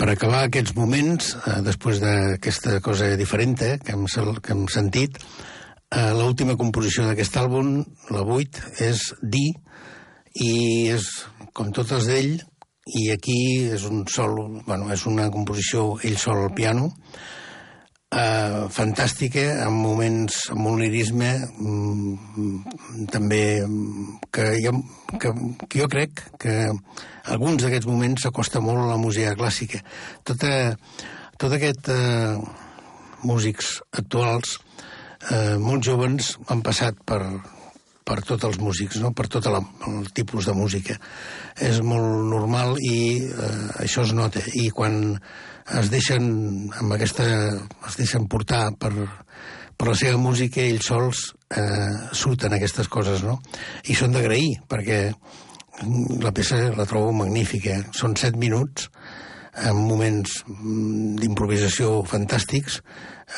Per 0.01 0.15
acabar 0.15 0.47
aquests 0.47 0.73
moments, 0.73 1.35
eh, 1.45 1.59
després 1.61 1.99
d'aquesta 2.01 2.79
cosa 2.81 3.11
diferent 3.19 3.53
eh, 3.61 3.75
que, 3.85 3.93
hem, 3.93 4.07
que 4.41 4.55
hem 4.55 4.63
sentit, 4.73 5.19
eh, 5.93 6.07
l'última 6.17 6.55
composició 6.57 7.05
d'aquest 7.05 7.37
àlbum, 7.37 7.75
la 8.09 8.23
8, 8.25 8.63
és 8.81 9.03
Di, 9.21 9.43
i 10.41 10.55
és, 10.89 11.05
com 11.53 11.69
totes 11.69 12.09
d'ell, 12.09 12.39
i 12.97 13.11
aquí 13.13 13.37
és 13.75 13.85
un 13.85 14.01
sol, 14.09 14.39
bueno, 14.65 14.89
és 14.89 15.05
una 15.05 15.29
composició 15.29 15.99
ell 16.01 16.17
sol 16.17 16.47
al 16.47 16.55
piano, 16.57 16.89
fantàstica, 18.71 19.43
amb 19.65 19.83
moments, 19.83 20.47
amb 20.53 20.67
un 20.71 20.79
lirisme 20.81 21.29
mm, 21.45 23.05
també 23.11 23.43
que 24.33 24.47
jo, 24.63 24.73
que, 25.19 25.33
que 25.67 25.81
jo 25.81 25.87
crec 25.91 26.23
que 26.41 26.55
alguns 27.35 27.63
d'aquests 27.63 27.89
moments 27.89 28.25
s'acosta 28.25 28.63
molt 28.63 28.83
a 28.83 28.89
la 28.93 28.99
música 29.01 29.35
clàssica. 29.39 29.81
Tota, 30.27 30.51
tot 31.41 31.55
aquest 31.57 31.91
eh, 31.93 32.37
músics 33.27 33.77
actuals, 33.91 34.59
eh, 35.29 35.57
molt 35.61 35.85
joves, 35.85 36.35
han 36.49 36.63
passat 36.65 36.97
per, 37.05 37.21
per 38.07 38.19
tots 38.25 38.47
els 38.49 38.59
músics, 38.61 38.99
no? 39.01 39.13
per 39.13 39.27
tot 39.31 39.47
la, 39.51 39.61
el 39.87 40.09
tipus 40.15 40.49
de 40.49 40.55
música. 40.57 40.97
És 41.61 41.81
molt 41.85 42.27
normal 42.31 42.77
i 42.81 42.97
eh, 43.21 43.55
això 43.85 44.05
es 44.07 44.15
nota. 44.17 44.43
I 44.57 44.69
quan 44.75 45.17
es 45.79 45.91
deixen 45.91 46.25
amb 46.79 46.95
aquesta, 46.95 47.25
es 47.87 47.97
deixen 47.99 48.27
portar 48.31 48.65
per, 48.79 48.91
per 49.77 49.87
la 49.87 49.97
seva 49.97 50.19
música, 50.21 50.63
ells 50.63 50.89
sols 50.91 51.23
eh, 51.55 52.11
surten 52.17 52.53
aquestes 52.57 52.89
coses, 52.91 53.23
no? 53.27 53.39
I 53.87 53.95
són 53.97 54.15
d'agrair, 54.15 54.61
perquè 54.69 55.01
la 56.21 56.33
peça 56.35 56.67
la 56.75 56.85
trobo 56.89 57.13
magnífica. 57.23 57.79
Són 57.97 58.15
set 58.19 58.37
minuts, 58.37 58.89
amb 59.67 59.87
moments 59.89 60.41
mm, 60.47 61.17
d'improvisació 61.21 62.01
fantàstics, 62.07 62.81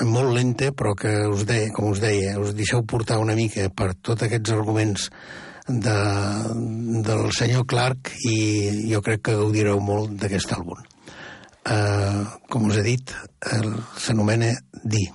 molt 0.09 0.33
lenta, 0.33 0.71
però 0.73 0.93
que 0.97 1.13
us 1.29 1.45
deia, 1.49 1.71
com 1.73 1.91
us 1.93 2.01
deia, 2.01 2.37
us 2.41 2.53
deixeu 2.57 2.83
portar 2.85 3.21
una 3.21 3.37
mica 3.37 3.69
per 3.69 3.93
tots 4.01 4.25
aquests 4.25 4.53
arguments 4.55 5.09
de, 5.67 5.99
del 7.07 7.29
senyor 7.35 7.67
Clark 7.69 8.11
i 8.27 8.89
jo 8.89 9.03
crec 9.05 9.23
que 9.29 9.37
gaudireu 9.39 9.79
molt 9.79 10.17
d'aquest 10.19 10.57
àlbum. 10.57 10.81
Uh, 11.63 12.27
com 12.51 12.65
us 12.67 12.75
he 12.75 12.83
dit, 12.83 13.13
s'anomena 13.95 14.51
Di. 14.83 15.07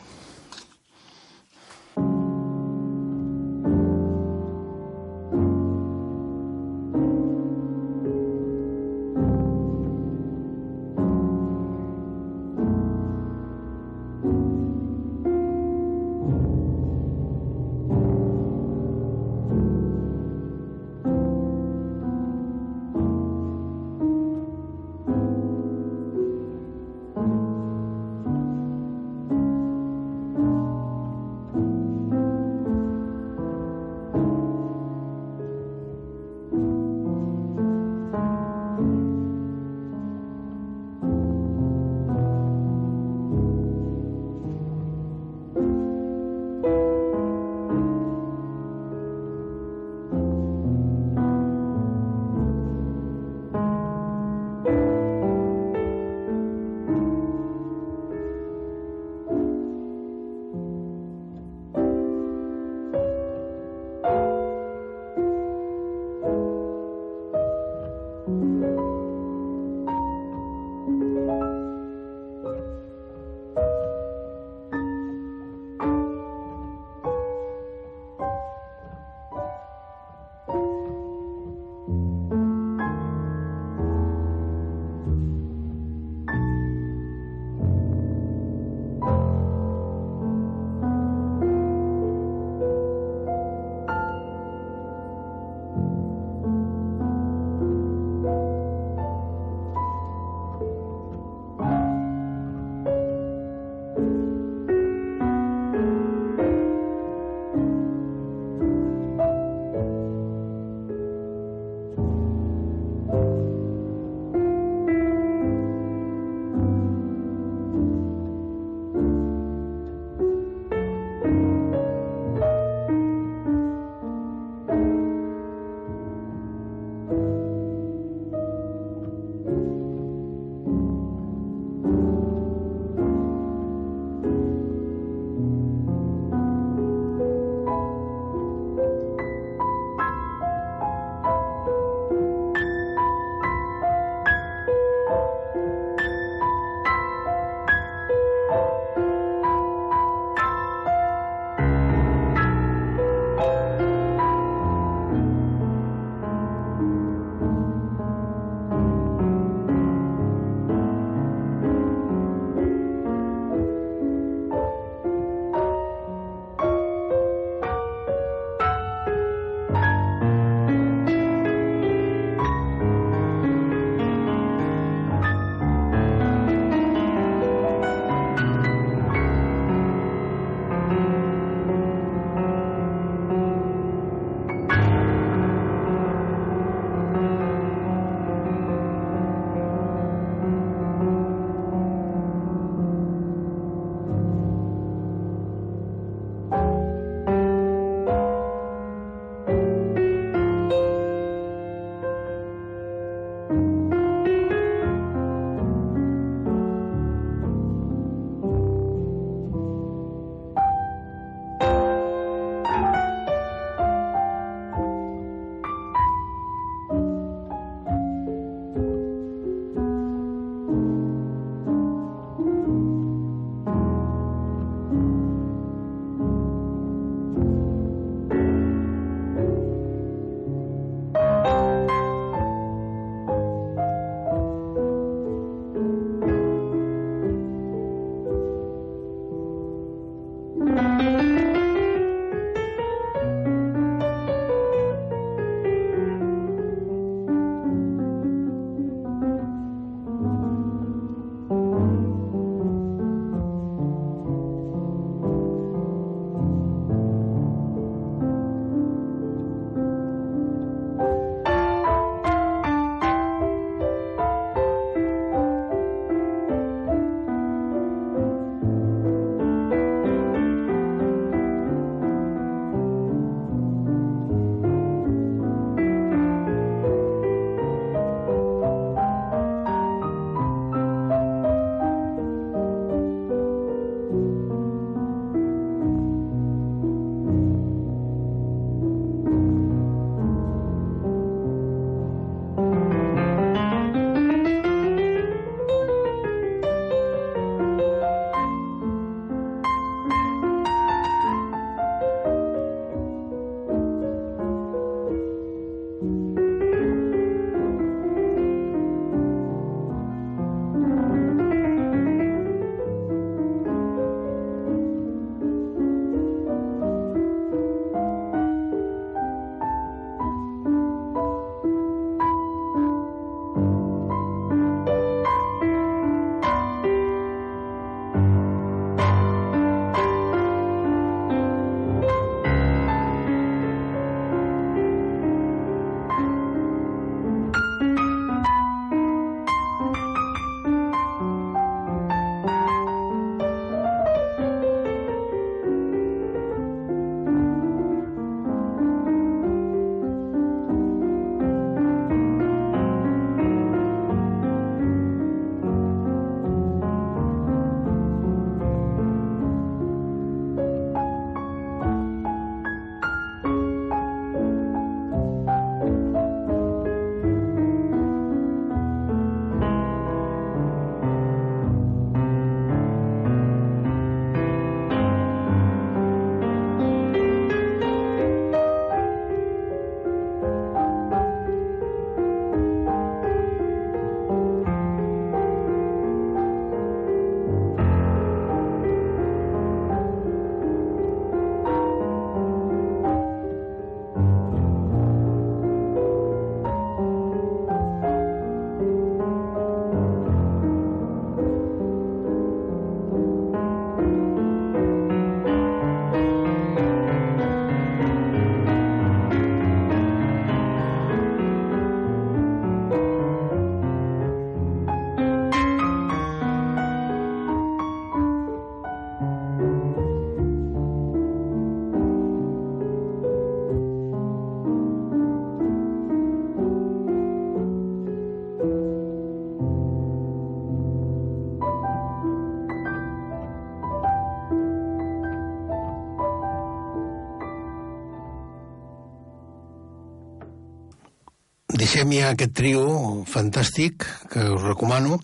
Deixem 441.88 442.10
ja 442.12 442.34
aquest 442.34 442.50
trio 442.52 442.80
fantàstic 443.24 444.04
que 444.28 444.42
us 444.52 444.60
recomano 444.60 445.14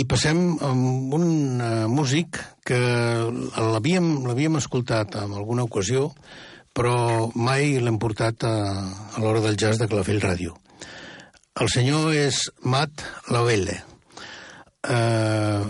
i 0.00 0.06
passem 0.08 0.38
amb 0.64 1.12
un 1.12 1.26
uh, 1.60 1.66
músic 1.92 2.38
que 2.64 2.78
l'havíem 3.60 4.56
escoltat 4.56 5.18
en 5.20 5.34
alguna 5.36 5.66
ocasió 5.68 6.06
però 6.72 6.94
mai 7.36 7.76
l'hem 7.84 7.98
portat 8.00 8.46
a, 8.48 8.54
a 9.12 9.20
l'hora 9.20 9.42
del 9.44 9.60
jazz 9.60 9.76
de 9.76 9.90
Calafell 9.92 10.22
Ràdio. 10.24 10.56
El 11.60 11.68
senyor 11.74 12.08
és 12.16 12.40
Matt 12.64 13.04
Lavelle, 13.28 13.76
eh, 14.88 15.60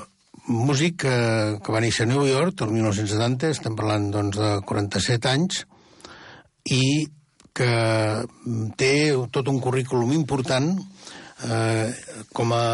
músic 0.46 1.02
que, 1.08 1.16
que 1.58 1.74
va 1.74 1.82
néixer 1.82 2.06
a 2.06 2.12
New 2.12 2.22
York 2.26 2.62
el 2.62 2.74
1970, 2.78 3.50
estem 3.50 3.74
parlant 3.74 4.12
doncs, 4.14 4.38
de 4.38 4.54
47 4.62 5.34
anys, 5.34 5.64
i 6.70 6.82
que 7.56 7.70
té 8.76 8.92
tot 9.32 9.48
un 9.48 9.62
currículum 9.64 10.12
important 10.16 10.74
eh, 11.48 11.88
com 12.36 12.52
a 12.52 12.66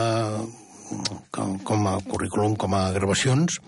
com, 1.31 1.59
com 1.65 1.87
a 1.89 1.97
currículum, 2.05 2.55
com 2.57 2.75
a 2.77 2.91
gravacions, 2.93 3.59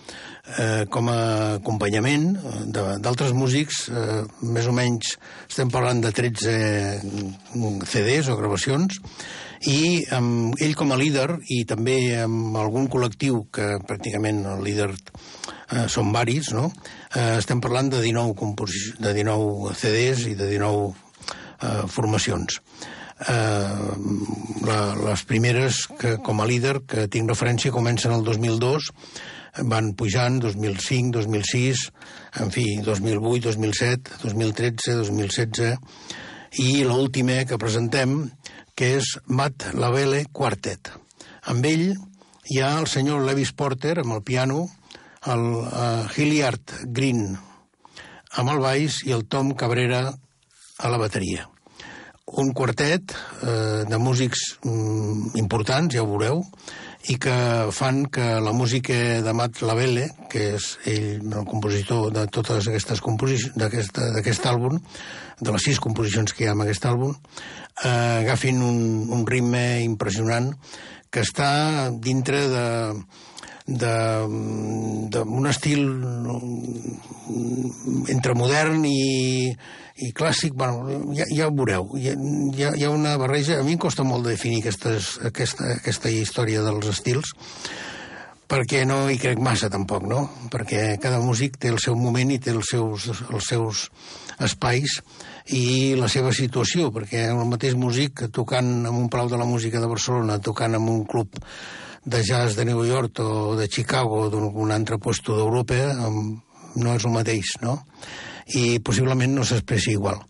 eh, 0.58 0.84
com 0.92 1.08
a 1.08 1.54
acompanyament 1.54 2.34
d'altres 2.68 3.32
músics, 3.32 3.88
eh, 3.88 4.20
més 4.42 4.68
o 4.68 4.74
menys 4.76 5.14
estem 5.48 5.72
parlant 5.72 6.02
de 6.04 6.12
13 6.12 6.54
CDs 7.88 8.28
o 8.28 8.36
gravacions, 8.40 9.00
i 9.64 10.04
amb 10.12 10.58
ell 10.60 10.74
com 10.76 10.92
a 10.92 10.98
líder 11.00 11.38
i 11.54 11.62
també 11.64 11.96
amb 12.20 12.56
algun 12.60 12.90
col·lectiu 12.92 13.46
que 13.54 13.78
pràcticament 13.88 14.42
el 14.52 14.60
líder 14.66 14.90
eh, 14.92 15.86
són 15.88 16.12
varis, 16.12 16.52
no? 16.52 16.68
Eh, 17.14 17.38
estem 17.38 17.62
parlant 17.64 17.88
de 17.94 18.02
19, 18.04 18.52
de 19.00 19.14
19 19.16 19.72
CDs 19.80 20.28
i 20.28 20.36
de 20.36 20.50
19 20.52 21.03
eh, 21.64 21.86
formacions. 21.88 22.60
Eh, 23.14 23.94
la, 24.66 24.78
les 24.98 25.22
primeres 25.24 25.84
que, 26.00 26.16
com 26.18 26.42
a 26.42 26.48
líder 26.50 26.80
que 26.90 27.06
tinc 27.08 27.30
referència 27.30 27.72
comencen 27.74 28.12
el 28.12 28.24
2002 28.26 28.90
van 29.70 29.92
pujant 29.94 30.40
2005, 30.42 31.20
2006 31.20 31.84
en 32.42 32.50
fi, 32.50 32.64
2008, 32.82 33.54
2007 33.54 34.18
2013, 34.24 34.96
2016 35.04 35.78
i 36.64 36.82
l'última 36.86 37.44
que 37.46 37.58
presentem 37.58 38.18
que 38.74 38.96
és 38.98 39.14
Matt 39.30 39.70
Lavelle 39.78 40.24
Quartet. 40.34 40.90
Amb 41.46 41.70
ell 41.70 41.86
hi 42.50 42.60
ha 42.60 42.74
el 42.80 42.90
senyor 42.90 43.22
Lewis 43.22 43.54
Porter 43.54 44.00
amb 44.02 44.18
el 44.18 44.26
piano 44.26 44.66
el 45.30 45.46
uh, 45.62 46.04
Hilliard 46.18 46.80
Green 46.90 47.28
amb 48.34 48.50
el 48.50 48.60
baix 48.60 49.04
i 49.06 49.14
el 49.14 49.24
Tom 49.30 49.54
Cabrera 49.54 50.08
a 50.10 50.90
la 50.90 50.98
bateria 51.00 51.53
un 52.26 52.52
quartet 52.52 53.12
eh, 53.42 53.84
de 53.88 53.98
músics 53.98 54.59
mm, 54.64 55.36
importants, 55.36 55.94
ja 55.94 56.02
ho 56.02 56.09
veureu, 56.09 56.40
i 57.12 57.18
que 57.20 57.34
fan 57.76 58.06
que 58.09 58.24
la 58.40 58.55
música 58.56 58.94
de 59.20 59.34
Matt 59.36 59.60
Lavelle, 59.60 60.09
que 60.32 60.55
és 60.56 60.70
ell 60.88 61.20
el 61.28 61.44
compositor 61.44 62.09
de 62.14 62.24
totes 62.32 62.70
aquestes 62.70 63.02
composicions 63.05 63.59
d'aquest 63.60 64.48
àlbum, 64.48 64.80
de 65.40 65.52
les 65.52 65.68
sis 65.68 65.80
composicions 65.82 66.32
que 66.32 66.46
hi 66.46 66.48
ha 66.48 66.56
en 66.56 66.64
aquest 66.64 66.88
àlbum, 66.88 67.12
eh, 67.84 68.24
agafin 68.24 68.62
un, 68.64 68.80
un 69.12 69.26
ritme 69.28 69.84
impressionant 69.84 70.55
que 71.12 71.22
està 71.22 71.92
dintre 71.92 72.40
de, 72.51 72.66
d'un 73.64 75.46
estil 75.48 75.86
entre 78.12 78.34
modern 78.36 78.82
i, 78.88 79.55
i 79.96 80.10
clàssic, 80.10 80.54
bueno, 80.58 81.12
ja, 81.14 81.26
ja 81.30 81.46
ho 81.46 81.54
veureu, 81.54 81.92
hi 81.94 82.10
ha, 82.10 82.72
hi 82.74 82.84
ha 82.84 82.90
una 82.90 83.14
barreja, 83.20 83.60
a 83.60 83.66
mi 83.66 83.76
em 83.76 83.82
costa 83.82 84.02
molt 84.06 84.26
definir 84.26 84.62
aquestes, 84.62 85.14
aquesta, 85.30 85.76
aquesta 85.78 86.10
història 86.10 86.64
dels 86.66 86.88
estils, 86.90 87.30
perquè 88.50 88.82
no 88.88 89.04
hi 89.10 89.20
crec 89.22 89.38
massa 89.42 89.70
tampoc, 89.70 90.04
no? 90.10 90.24
Perquè 90.50 90.96
cada 91.02 91.20
músic 91.22 91.56
té 91.62 91.70
el 91.70 91.78
seu 91.82 91.94
moment 91.98 92.34
i 92.34 92.40
té 92.42 92.52
els 92.52 92.74
seus, 92.74 93.06
els 93.30 93.46
seus 93.46 93.86
espais 94.42 94.98
i 95.54 95.94
la 95.98 96.10
seva 96.10 96.34
situació, 96.34 96.90
perquè 96.92 97.28
el 97.30 97.46
mateix 97.48 97.78
músic 97.78 98.26
tocant 98.34 98.74
en 98.84 98.92
un 98.92 99.08
Palau 99.12 99.30
de 99.30 99.38
la 99.40 99.48
Música 99.48 99.80
de 99.80 99.90
Barcelona, 99.90 100.40
tocant 100.42 100.74
en 100.74 100.90
un 100.90 101.04
club 101.06 101.38
de 102.04 102.20
jazz 102.22 102.58
de 102.58 102.66
New 102.68 102.84
York 102.84 103.22
o 103.24 103.54
de 103.56 103.68
Chicago 103.68 104.26
o 104.26 104.30
d'algun 104.30 104.74
altre 104.74 104.98
puesto 104.98 105.38
d'Europa 105.38 105.80
no 106.74 106.94
és 106.98 107.04
el 107.06 107.14
mateix, 107.14 107.54
no? 107.62 107.78
I 108.52 108.78
possiblement 108.84 109.34
no 109.34 109.44
s'expressi 109.44 109.94
igual. 109.96 110.20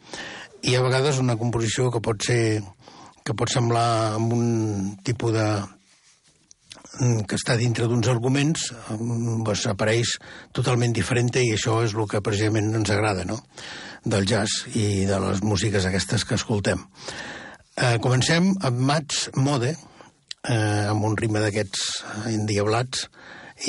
I 0.65 0.77
a 0.77 0.83
vegades 0.85 1.21
una 1.21 1.37
composició 1.37 1.91
que 1.93 2.03
pot 2.05 2.23
ser 2.25 2.63
que 3.25 3.35
pot 3.37 3.49
semblar 3.51 4.15
amb 4.19 4.33
un 4.37 4.49
tipus 5.05 5.33
de 5.33 5.47
mm, 7.01 7.25
que 7.29 7.39
està 7.41 7.57
dintre 7.57 7.89
d'uns 7.89 8.09
arguments 8.13 8.67
doncs 8.91 9.65
apareix 9.73 10.19
totalment 10.57 10.93
diferent 10.93 11.33
i 11.41 11.55
això 11.57 11.81
és 11.87 11.97
el 11.97 12.09
que 12.11 12.21
precisament 12.25 12.75
ens 12.77 12.93
agrada 12.93 13.25
no? 13.25 13.41
del 14.05 14.29
jazz 14.29 14.69
i 14.77 15.07
de 15.09 15.21
les 15.21 15.41
músiques 15.43 15.89
aquestes 15.89 16.27
que 16.29 16.37
escoltem. 16.37 16.85
Eh, 17.75 17.97
comencem 18.05 18.53
amb 18.61 18.85
Mats 18.91 19.31
Mode, 19.41 19.73
eh, 19.73 20.85
amb 20.93 21.09
un 21.09 21.17
ritme 21.17 21.41
d'aquests 21.41 22.05
endiablats 22.29 23.09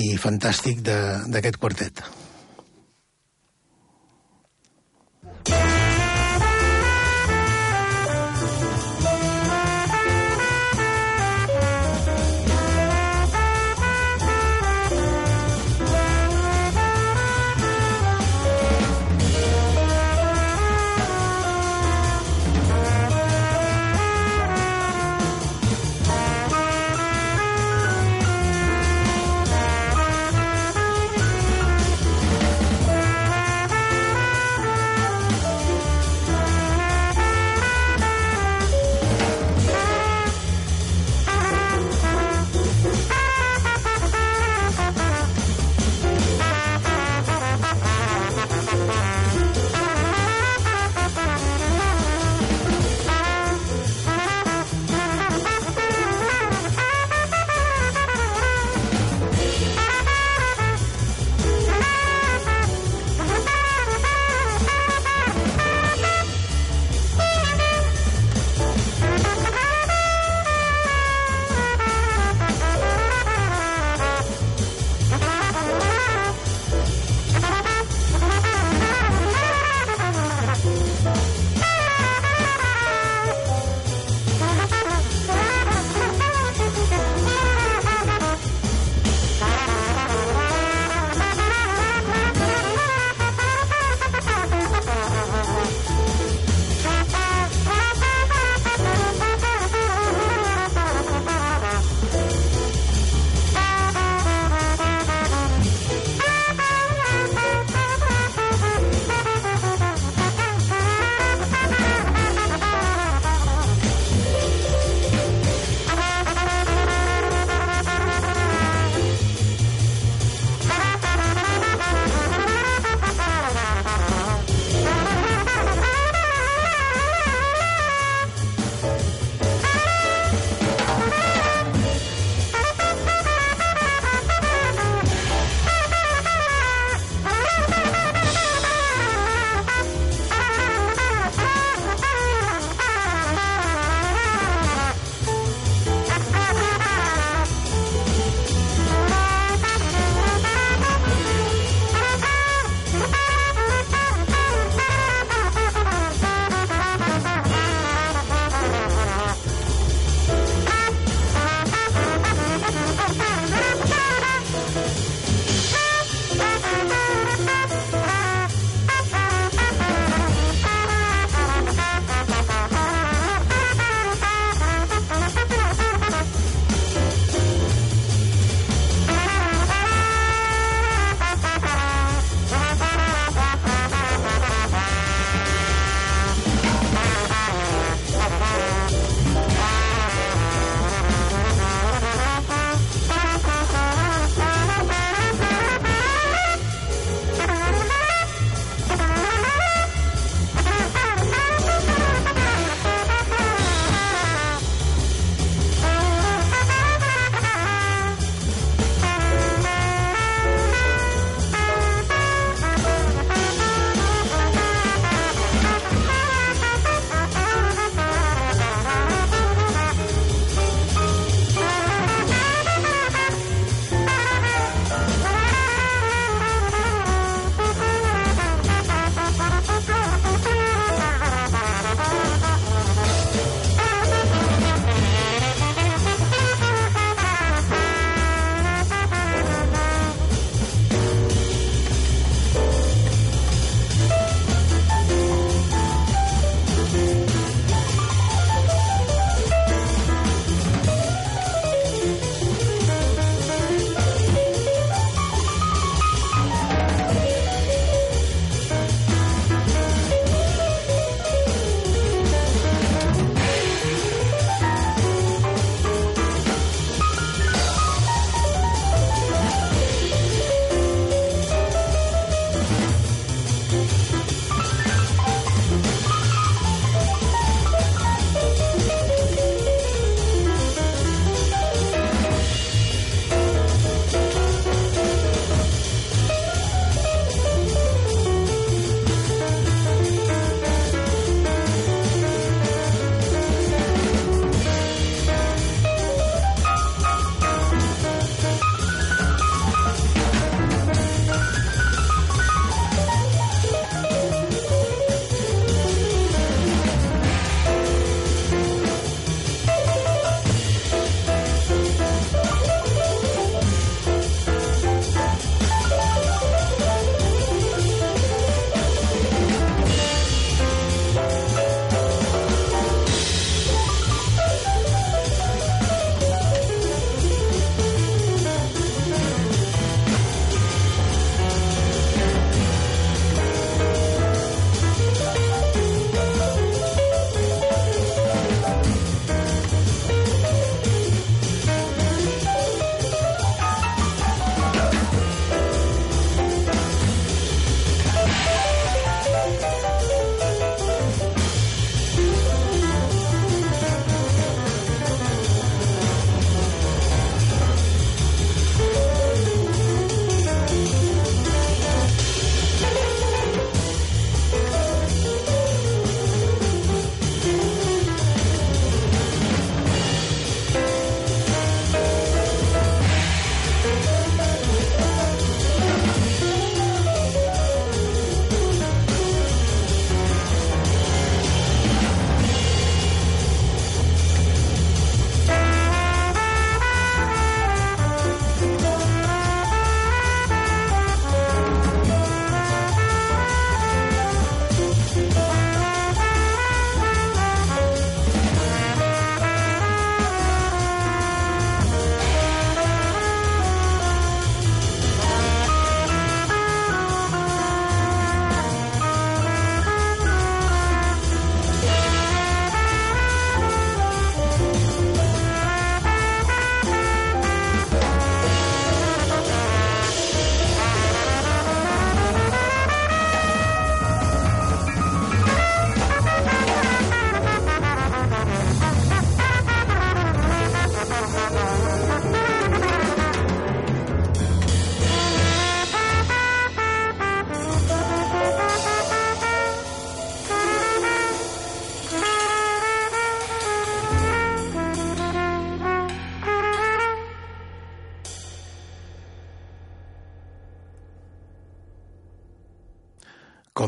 i 0.03 0.11
fantàstic 0.19 0.83
d'aquest 0.83 1.57
quartet. 1.61 2.03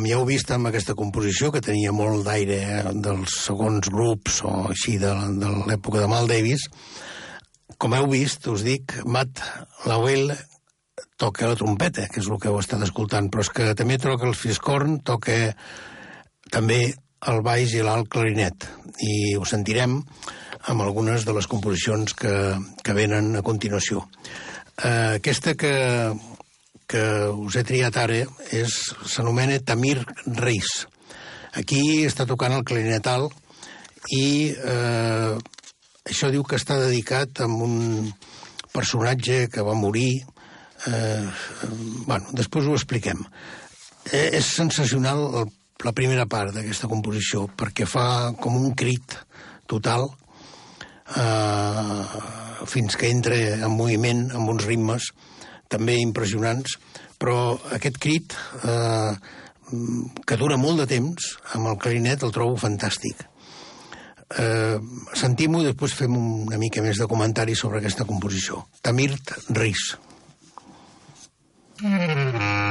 Ja 0.08 0.18
heu 0.18 0.26
vist 0.28 0.52
amb 0.56 0.70
aquesta 0.70 0.96
composició, 0.96 1.52
que 1.52 1.64
tenia 1.64 1.92
molt 1.96 2.26
d'aire 2.28 2.58
eh, 2.64 2.84
dels 3.04 3.34
segons 3.44 3.90
grups 3.92 4.42
o 4.48 4.54
així 4.72 4.98
de, 5.02 5.12
de 5.42 5.52
l'època 5.68 6.02
de 6.04 6.10
Mal 6.12 6.30
Davis, 6.30 6.68
com 7.78 7.94
heu 7.94 8.08
vist, 8.10 8.48
us 8.48 8.64
dic, 8.66 8.96
Matt 9.06 9.42
Lowell 9.86 10.32
toca 11.20 11.50
la 11.50 11.58
trompeta, 11.60 12.08
que 12.10 12.22
és 12.22 12.30
el 12.30 12.40
que 12.42 12.50
heu 12.50 12.60
estat 12.62 12.86
escoltant, 12.86 13.28
però 13.34 13.44
és 13.44 13.52
que 13.54 13.74
també 13.78 14.00
toca 14.02 14.26
el 14.30 14.38
fiscorn, 14.38 15.00
toca 15.06 15.36
també 16.54 16.80
el 17.28 17.42
baix 17.46 17.74
i 17.76 17.84
l'alt 17.84 18.10
clarinet, 18.14 18.68
i 19.04 19.36
ho 19.36 19.46
sentirem 19.46 20.00
amb 20.72 20.84
algunes 20.86 21.26
de 21.26 21.36
les 21.36 21.48
composicions 21.50 22.16
que, 22.18 22.34
que 22.84 22.96
venen 22.98 23.36
a 23.38 23.44
continuació. 23.46 24.06
Eh, 24.78 25.18
aquesta 25.18 25.56
que, 25.58 25.74
que 26.88 27.04
us 27.36 27.58
he 27.60 27.66
triat 27.68 27.98
ara 28.00 28.24
s'anomena 28.72 29.60
Tamir 29.60 30.00
Reis. 30.40 30.88
Aquí 31.60 32.06
està 32.08 32.26
tocant 32.30 32.56
el 32.56 32.64
clarinetal 32.68 33.28
i 34.16 34.54
eh, 34.56 35.36
això 36.08 36.32
diu 36.32 36.46
que 36.48 36.56
està 36.56 36.80
dedicat 36.80 37.44
a 37.44 37.48
un 37.48 38.08
personatge 38.72 39.48
que 39.52 39.66
va 39.66 39.76
morir. 39.76 40.24
Eh, 40.88 41.28
bueno, 42.06 42.32
després 42.38 42.68
ho 42.68 42.78
expliquem. 42.78 43.26
Eh, 44.12 44.38
és 44.40 44.54
sensacional 44.56 45.26
el, 45.42 45.52
la 45.84 45.94
primera 45.98 46.28
part 46.30 46.56
d'aquesta 46.56 46.88
composició 46.88 47.48
perquè 47.60 47.88
fa 47.90 48.32
com 48.40 48.56
un 48.56 48.72
crit 48.80 49.18
total 49.68 50.08
eh, 51.18 52.04
fins 52.68 52.96
que 52.96 53.12
entra 53.12 53.36
en 53.58 53.74
moviment 53.76 54.30
amb 54.32 54.56
uns 54.56 54.66
ritmes 54.70 55.12
també 55.72 55.98
impressionants, 56.02 56.78
però 57.20 57.58
aquest 57.76 58.00
crit, 58.00 58.36
eh, 58.64 59.14
que 60.26 60.38
dura 60.40 60.58
molt 60.58 60.80
de 60.84 60.88
temps, 60.88 61.34
amb 61.54 61.68
el 61.74 61.80
clarinet 61.82 62.24
el 62.24 62.32
trobo 62.36 62.56
fantàstic. 62.62 63.26
Eh, 64.28 64.78
Sentim-ho 65.16 65.62
i 65.64 65.70
després 65.70 65.94
fem 65.96 66.16
una 66.18 66.60
mica 66.60 66.82
més 66.84 67.00
de 67.00 67.08
comentari 67.08 67.56
sobre 67.56 67.80
aquesta 67.80 68.06
composició. 68.06 68.66
Tamirt 68.82 69.36
Ris. 69.56 69.96
Eh, 71.84 71.88
aquesta 71.88 72.67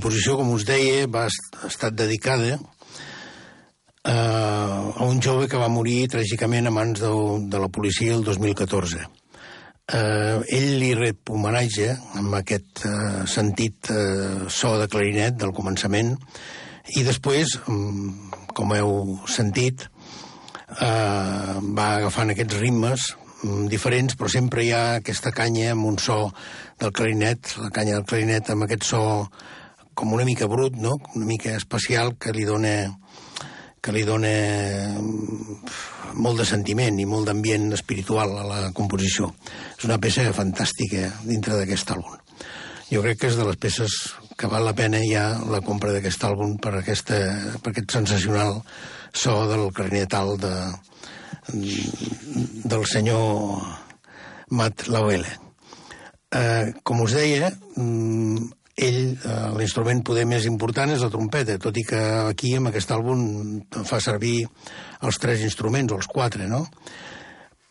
composició, 0.00 0.38
com 0.40 0.54
us 0.56 0.64
deia, 0.64 1.04
va 1.12 1.26
ha 1.28 1.66
estat 1.68 1.92
dedicada 1.92 2.54
eh, 2.56 4.08
a 4.08 5.04
un 5.04 5.20
jove 5.20 5.44
que 5.44 5.60
va 5.60 5.68
morir 5.68 6.08
tràgicament 6.08 6.70
a 6.70 6.72
mans 6.72 7.02
de, 7.02 7.10
de 7.52 7.60
la 7.60 7.68
policia 7.68 8.14
el 8.16 8.24
2014. 8.24 9.04
Eh, 9.90 10.38
ell 10.56 10.70
li 10.80 10.94
rep 10.96 11.28
homenatge 11.34 11.90
amb 12.16 12.38
aquest 12.38 12.86
eh, 12.88 13.26
sentit 13.28 13.92
eh, 13.92 14.48
so 14.48 14.72
de 14.80 14.88
clarinet 14.88 15.36
del 15.36 15.52
començament 15.52 16.14
i 16.96 17.04
després, 17.04 17.58
mm, 17.60 18.32
com 18.56 18.72
heu 18.72 19.20
sentit, 19.28 19.84
eh, 20.80 21.60
va 21.76 21.92
agafant 21.98 22.32
aquests 22.32 22.56
ritmes 22.62 23.10
mm, 23.44 23.68
diferents, 23.68 24.16
però 24.16 24.32
sempre 24.32 24.64
hi 24.64 24.72
ha 24.72 24.84
aquesta 25.04 25.36
canya 25.36 25.74
amb 25.76 25.92
un 25.92 26.00
so 26.00 26.22
del 26.80 26.96
clarinet, 26.96 27.58
la 27.60 27.68
canya 27.68 28.00
del 28.00 28.08
clarinet 28.08 28.48
amb 28.48 28.64
aquest 28.64 28.94
so 28.94 29.04
com 30.00 30.14
una 30.16 30.24
mica 30.24 30.48
brut, 30.48 30.78
no? 30.80 30.96
una 31.14 31.26
mica 31.28 31.52
especial 31.58 32.14
que 32.16 32.32
li 32.32 32.46
dona 32.48 32.72
que 33.80 33.92
li 33.92 34.02
dona 34.04 34.30
mm, 34.96 35.58
molt 36.20 36.40
de 36.40 36.46
sentiment 36.48 36.98
i 37.00 37.06
molt 37.08 37.28
d'ambient 37.28 37.70
espiritual 37.76 38.32
a 38.40 38.44
la 38.48 38.60
composició. 38.76 39.30
És 39.76 39.86
una 39.88 40.00
peça 40.00 40.26
fantàstica 40.36 41.08
dintre 41.24 41.56
d'aquest 41.56 41.92
àlbum. 41.96 42.16
Jo 42.90 43.04
crec 43.04 43.20
que 43.20 43.30
és 43.30 43.38
de 43.38 43.46
les 43.46 43.60
peces 43.60 43.96
que 44.40 44.48
val 44.50 44.64
la 44.66 44.76
pena 44.76 45.00
ja 45.04 45.24
la 45.48 45.60
compra 45.64 45.92
d'aquest 45.94 46.24
àlbum 46.28 46.56
per, 46.60 46.74
aquesta, 46.80 47.18
per 47.62 47.72
aquest 47.72 47.92
sensacional 47.96 48.62
so 49.12 49.36
del 49.50 49.68
clarinetal 49.76 50.36
de, 50.40 50.54
mm, 51.52 52.64
del 52.72 52.88
senyor 52.88 53.60
Matt 54.50 54.88
Lauele. 54.88 55.36
Eh, 56.30 56.72
com 56.84 57.00
us 57.04 57.14
deia, 57.16 57.50
mm, 57.76 58.59
ell, 58.80 59.00
eh, 59.16 59.48
l'instrument 59.58 60.02
poder 60.06 60.26
més 60.28 60.46
important 60.48 60.90
és 60.92 61.02
la 61.04 61.10
trompeta, 61.12 61.58
tot 61.62 61.76
i 61.76 61.84
que 61.86 62.00
aquí, 62.30 62.54
amb 62.56 62.70
aquest 62.70 62.92
àlbum, 62.94 63.24
fa 63.86 64.00
servir 64.02 64.44
els 65.06 65.18
tres 65.20 65.44
instruments, 65.46 65.92
o 65.92 65.98
els 66.00 66.08
quatre, 66.10 66.48
no? 66.50 66.64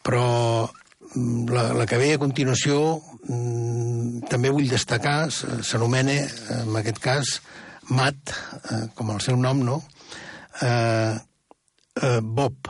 Però 0.06 0.26
mm, 0.66 1.48
la, 1.54 1.70
la 1.82 1.88
que 1.90 2.00
ve 2.02 2.14
a 2.16 2.22
continuació 2.22 3.00
mm, 3.28 4.28
també 4.32 4.54
vull 4.54 4.70
destacar, 4.70 5.32
s'anomena, 5.32 6.20
en 6.60 6.78
aquest 6.82 7.02
cas, 7.04 7.40
Matt, 7.90 8.36
eh, 8.70 8.84
com 8.96 9.10
el 9.16 9.24
seu 9.26 9.40
nom, 9.40 9.64
no? 9.66 9.82
Eh, 10.62 11.16
eh, 12.04 12.20
Bob. 12.22 12.70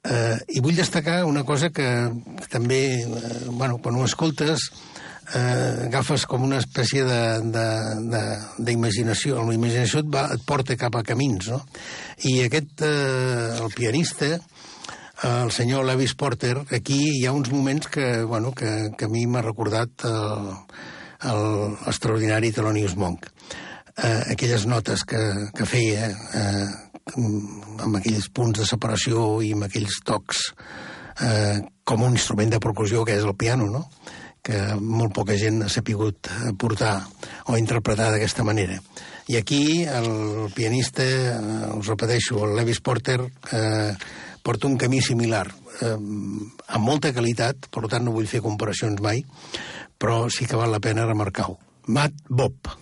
Eh, 0.00 0.38
I 0.56 0.62
vull 0.64 0.78
destacar 0.78 1.24
una 1.28 1.42
cosa 1.44 1.68
que 1.74 1.88
també, 2.48 2.80
eh, 3.02 3.40
bueno, 3.50 3.80
quan 3.82 3.98
ho 3.98 4.06
escoltes, 4.06 4.70
eh, 4.70 4.89
agafes 5.38 6.26
com 6.26 6.42
una 6.46 6.58
espècie 6.58 7.04
d'imaginació. 8.58 9.38
La 9.46 9.54
imaginació 9.54 10.00
et, 10.02 10.08
va, 10.10 10.26
et 10.34 10.42
porta 10.46 10.76
cap 10.80 10.96
a 10.98 11.02
camins, 11.06 11.48
no? 11.52 11.60
I 12.26 12.42
aquest, 12.46 12.82
eh, 12.86 13.58
el 13.60 13.70
pianista, 13.76 14.38
el 15.22 15.50
senyor 15.52 15.84
Lewis 15.84 16.14
Porter, 16.16 16.56
aquí 16.72 17.20
hi 17.20 17.26
ha 17.26 17.32
uns 17.36 17.50
moments 17.52 17.86
que, 17.92 18.22
bueno, 18.24 18.52
que, 18.56 18.90
que 18.96 19.04
a 19.04 19.12
mi 19.12 19.26
m'ha 19.28 19.42
recordat 19.44 19.90
l'extraordinari 21.20 22.52
Thelonious 22.56 22.96
Monk. 22.96 23.26
Eh, 24.00 24.32
aquelles 24.32 24.66
notes 24.66 25.04
que, 25.04 25.20
que 25.52 25.66
feia 25.68 26.08
eh, 26.08 26.68
amb 27.16 27.96
aquells 27.98 28.30
punts 28.32 28.62
de 28.62 28.66
separació 28.68 29.42
i 29.44 29.52
amb 29.52 29.66
aquells 29.66 29.98
tocs 30.06 30.54
eh, 31.20 31.58
com 31.84 32.06
un 32.06 32.16
instrument 32.16 32.52
de 32.54 32.60
percussió 32.62 33.04
que 33.04 33.18
és 33.18 33.26
el 33.26 33.36
piano, 33.36 33.66
no? 33.68 33.84
Que 34.42 34.58
molt 34.80 35.14
poca 35.14 35.36
gent 35.38 35.62
ha 35.64 35.68
sapigut 35.68 36.30
portar 36.58 36.94
o 37.46 37.58
interpretar 37.60 38.10
d'aquesta 38.12 38.44
manera. 38.46 38.80
I 39.30 39.36
aquí 39.36 39.84
el 39.84 40.50
pianista, 40.56 41.04
eh, 41.04 41.78
us 41.78 41.86
repeteixo, 41.86 42.44
el 42.46 42.56
Lewis 42.56 42.80
Porter, 42.80 43.20
eh, 43.52 43.92
porta 44.42 44.66
un 44.66 44.76
camí 44.76 45.00
similar, 45.00 45.46
eh, 45.80 45.94
amb 45.94 46.84
molta 46.84 47.12
qualitat, 47.14 47.70
per 47.70 47.86
tant 47.86 48.04
no 48.04 48.16
vull 48.16 48.26
fer 48.26 48.42
comparacions 48.42 49.00
mai, 49.00 49.22
però 49.98 50.28
sí 50.30 50.46
que 50.46 50.56
val 50.56 50.72
la 50.72 50.80
pena 50.80 51.06
remarcar-ho. 51.06 51.58
Matt 51.86 52.14
Bob. 52.28 52.79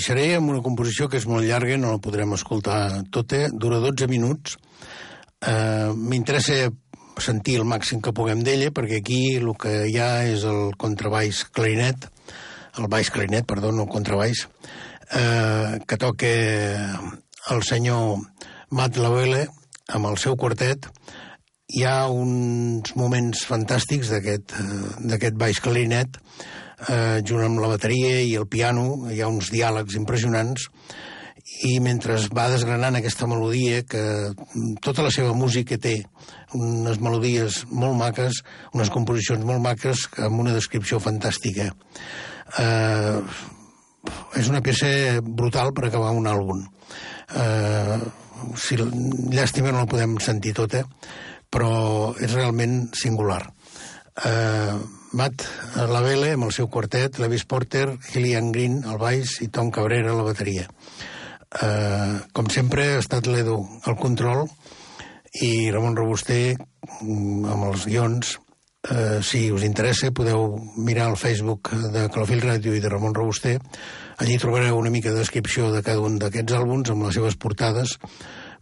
Deixaré 0.00 0.30
amb 0.38 0.48
una 0.48 0.62
composició 0.64 1.10
que 1.12 1.18
és 1.20 1.26
molt 1.28 1.44
llarga, 1.44 1.76
no 1.76 1.92
la 1.92 2.00
podrem 2.00 2.32
escoltar 2.32 3.02
tota, 3.12 3.50
dura 3.52 3.82
12 3.84 4.06
minuts. 4.08 4.56
Eh, 5.44 5.92
M'interessa 5.92 6.70
sentir 7.20 7.58
el 7.60 7.66
màxim 7.68 8.00
que 8.00 8.14
puguem 8.16 8.40
d'ella, 8.46 8.70
perquè 8.72 9.02
aquí 9.02 9.20
el 9.36 9.50
que 9.60 9.74
hi 9.90 9.98
ha 10.00 10.24
és 10.24 10.46
el 10.48 10.72
contrabaix 10.80 11.42
clarinet, 11.52 12.06
el 12.80 12.88
baix 12.88 13.10
clarinet, 13.12 13.44
perdó, 13.50 13.74
no 13.76 13.84
el 13.84 13.92
contrabaix, 13.92 14.46
eh, 15.20 15.76
que 15.84 16.00
toca 16.00 16.32
el 17.52 17.60
senyor 17.68 18.24
Matt 18.72 18.96
Lavelle 18.96 19.50
amb 19.92 20.08
el 20.08 20.16
seu 20.22 20.38
quartet. 20.40 20.88
Hi 21.76 21.84
ha 21.84 21.98
uns 22.08 22.96
moments 22.96 23.44
fantàstics 23.44 24.14
d'aquest 24.14 24.56
eh, 24.56 25.36
baix 25.36 25.60
clarinet, 25.60 26.16
eh, 26.88 27.20
junt 27.26 27.44
amb 27.44 27.60
la 27.62 27.70
bateria 27.74 28.20
i 28.24 28.34
el 28.38 28.48
piano, 28.48 29.10
hi 29.10 29.20
ha 29.20 29.30
uns 29.30 29.50
diàlegs 29.52 29.96
impressionants, 30.00 30.68
i 31.66 31.76
mentre 31.82 32.16
va 32.36 32.48
desgranant 32.52 32.96
aquesta 32.96 33.26
melodia, 33.28 33.82
que 33.82 34.02
tota 34.84 35.04
la 35.04 35.12
seva 35.12 35.34
música 35.36 35.76
té 35.80 35.98
unes 36.56 37.00
melodies 37.02 37.64
molt 37.70 37.98
maques, 37.98 38.40
unes 38.76 38.90
composicions 38.92 39.44
molt 39.46 39.62
maques, 39.64 40.06
amb 40.24 40.40
una 40.40 40.54
descripció 40.56 41.00
fantàstica. 41.02 41.70
Eh, 42.60 43.18
és 44.40 44.48
una 44.48 44.62
peça 44.64 45.20
brutal 45.20 45.74
per 45.76 45.88
acabar 45.88 46.14
un 46.16 46.30
àlbum. 46.30 46.62
Eh, 47.36 47.98
si, 48.56 48.78
llàstima 48.78 49.74
no 49.74 49.82
la 49.82 49.90
podem 49.90 50.16
sentir 50.22 50.54
tota, 50.56 50.84
però 51.50 52.14
és 52.22 52.32
realment 52.32 52.86
singular. 52.96 53.42
Eh, 54.24 54.78
Matt 55.12 55.42
Lavelle 55.90 56.34
amb 56.36 56.46
el 56.46 56.52
seu 56.54 56.68
quartet, 56.70 57.18
Levis 57.18 57.42
Porter, 57.48 57.96
Gillian 58.12 58.52
Green 58.54 58.84
al 58.86 59.00
baix 59.00 59.40
i 59.42 59.48
Tom 59.50 59.72
Cabrera 59.74 60.12
a 60.12 60.18
la 60.18 60.26
bateria. 60.26 60.68
Eh, 61.50 62.18
com 62.32 62.46
sempre 62.54 62.84
ha 62.92 63.00
estat 63.00 63.26
l'Edu 63.26 63.56
al 63.90 63.96
control 63.98 64.44
i 65.42 65.70
Ramon 65.74 65.98
Robuster 65.98 66.54
mm, 66.54 67.42
amb 67.50 67.66
els 67.72 67.88
guions. 67.90 68.36
Eh, 68.86 69.18
si 69.26 69.48
us 69.50 69.66
interessa 69.66 70.12
podeu 70.14 70.54
mirar 70.78 71.10
el 71.10 71.18
Facebook 71.18 71.72
de 71.90 72.06
Calafil 72.14 72.44
Ràdio 72.46 72.76
i 72.76 72.80
de 72.82 72.92
Ramon 72.92 73.16
Robuster. 73.18 73.58
Allí 74.22 74.38
trobareu 74.38 74.78
una 74.78 74.94
mica 74.94 75.10
de 75.10 75.24
descripció 75.24 75.72
de 75.74 75.82
cada 75.82 76.06
un 76.06 76.20
d'aquests 76.22 76.54
àlbums 76.54 76.94
amb 76.94 77.08
les 77.08 77.18
seves 77.18 77.34
portades 77.34 77.98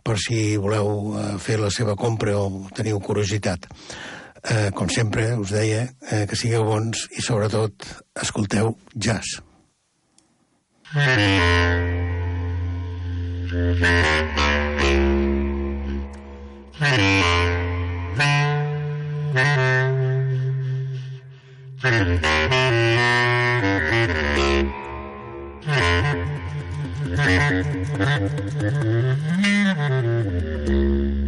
per 0.00 0.16
si 0.16 0.56
voleu 0.56 1.12
eh, 1.12 1.32
fer 1.36 1.60
la 1.60 1.68
seva 1.68 1.92
compra 1.98 2.38
o 2.40 2.70
teniu 2.72 3.04
curiositat 3.04 3.68
eh, 4.44 4.70
com 4.74 4.88
sempre, 4.88 5.32
us 5.38 5.52
deia, 5.54 5.88
eh, 6.10 6.26
que 6.26 6.36
sigueu 6.36 6.64
bons 6.64 7.06
i, 7.16 7.22
sobretot, 7.22 7.86
escolteu 8.22 8.76
jazz. 8.94 9.38
Thank 27.18 27.98
you. 30.68 31.27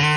you. 0.00 0.15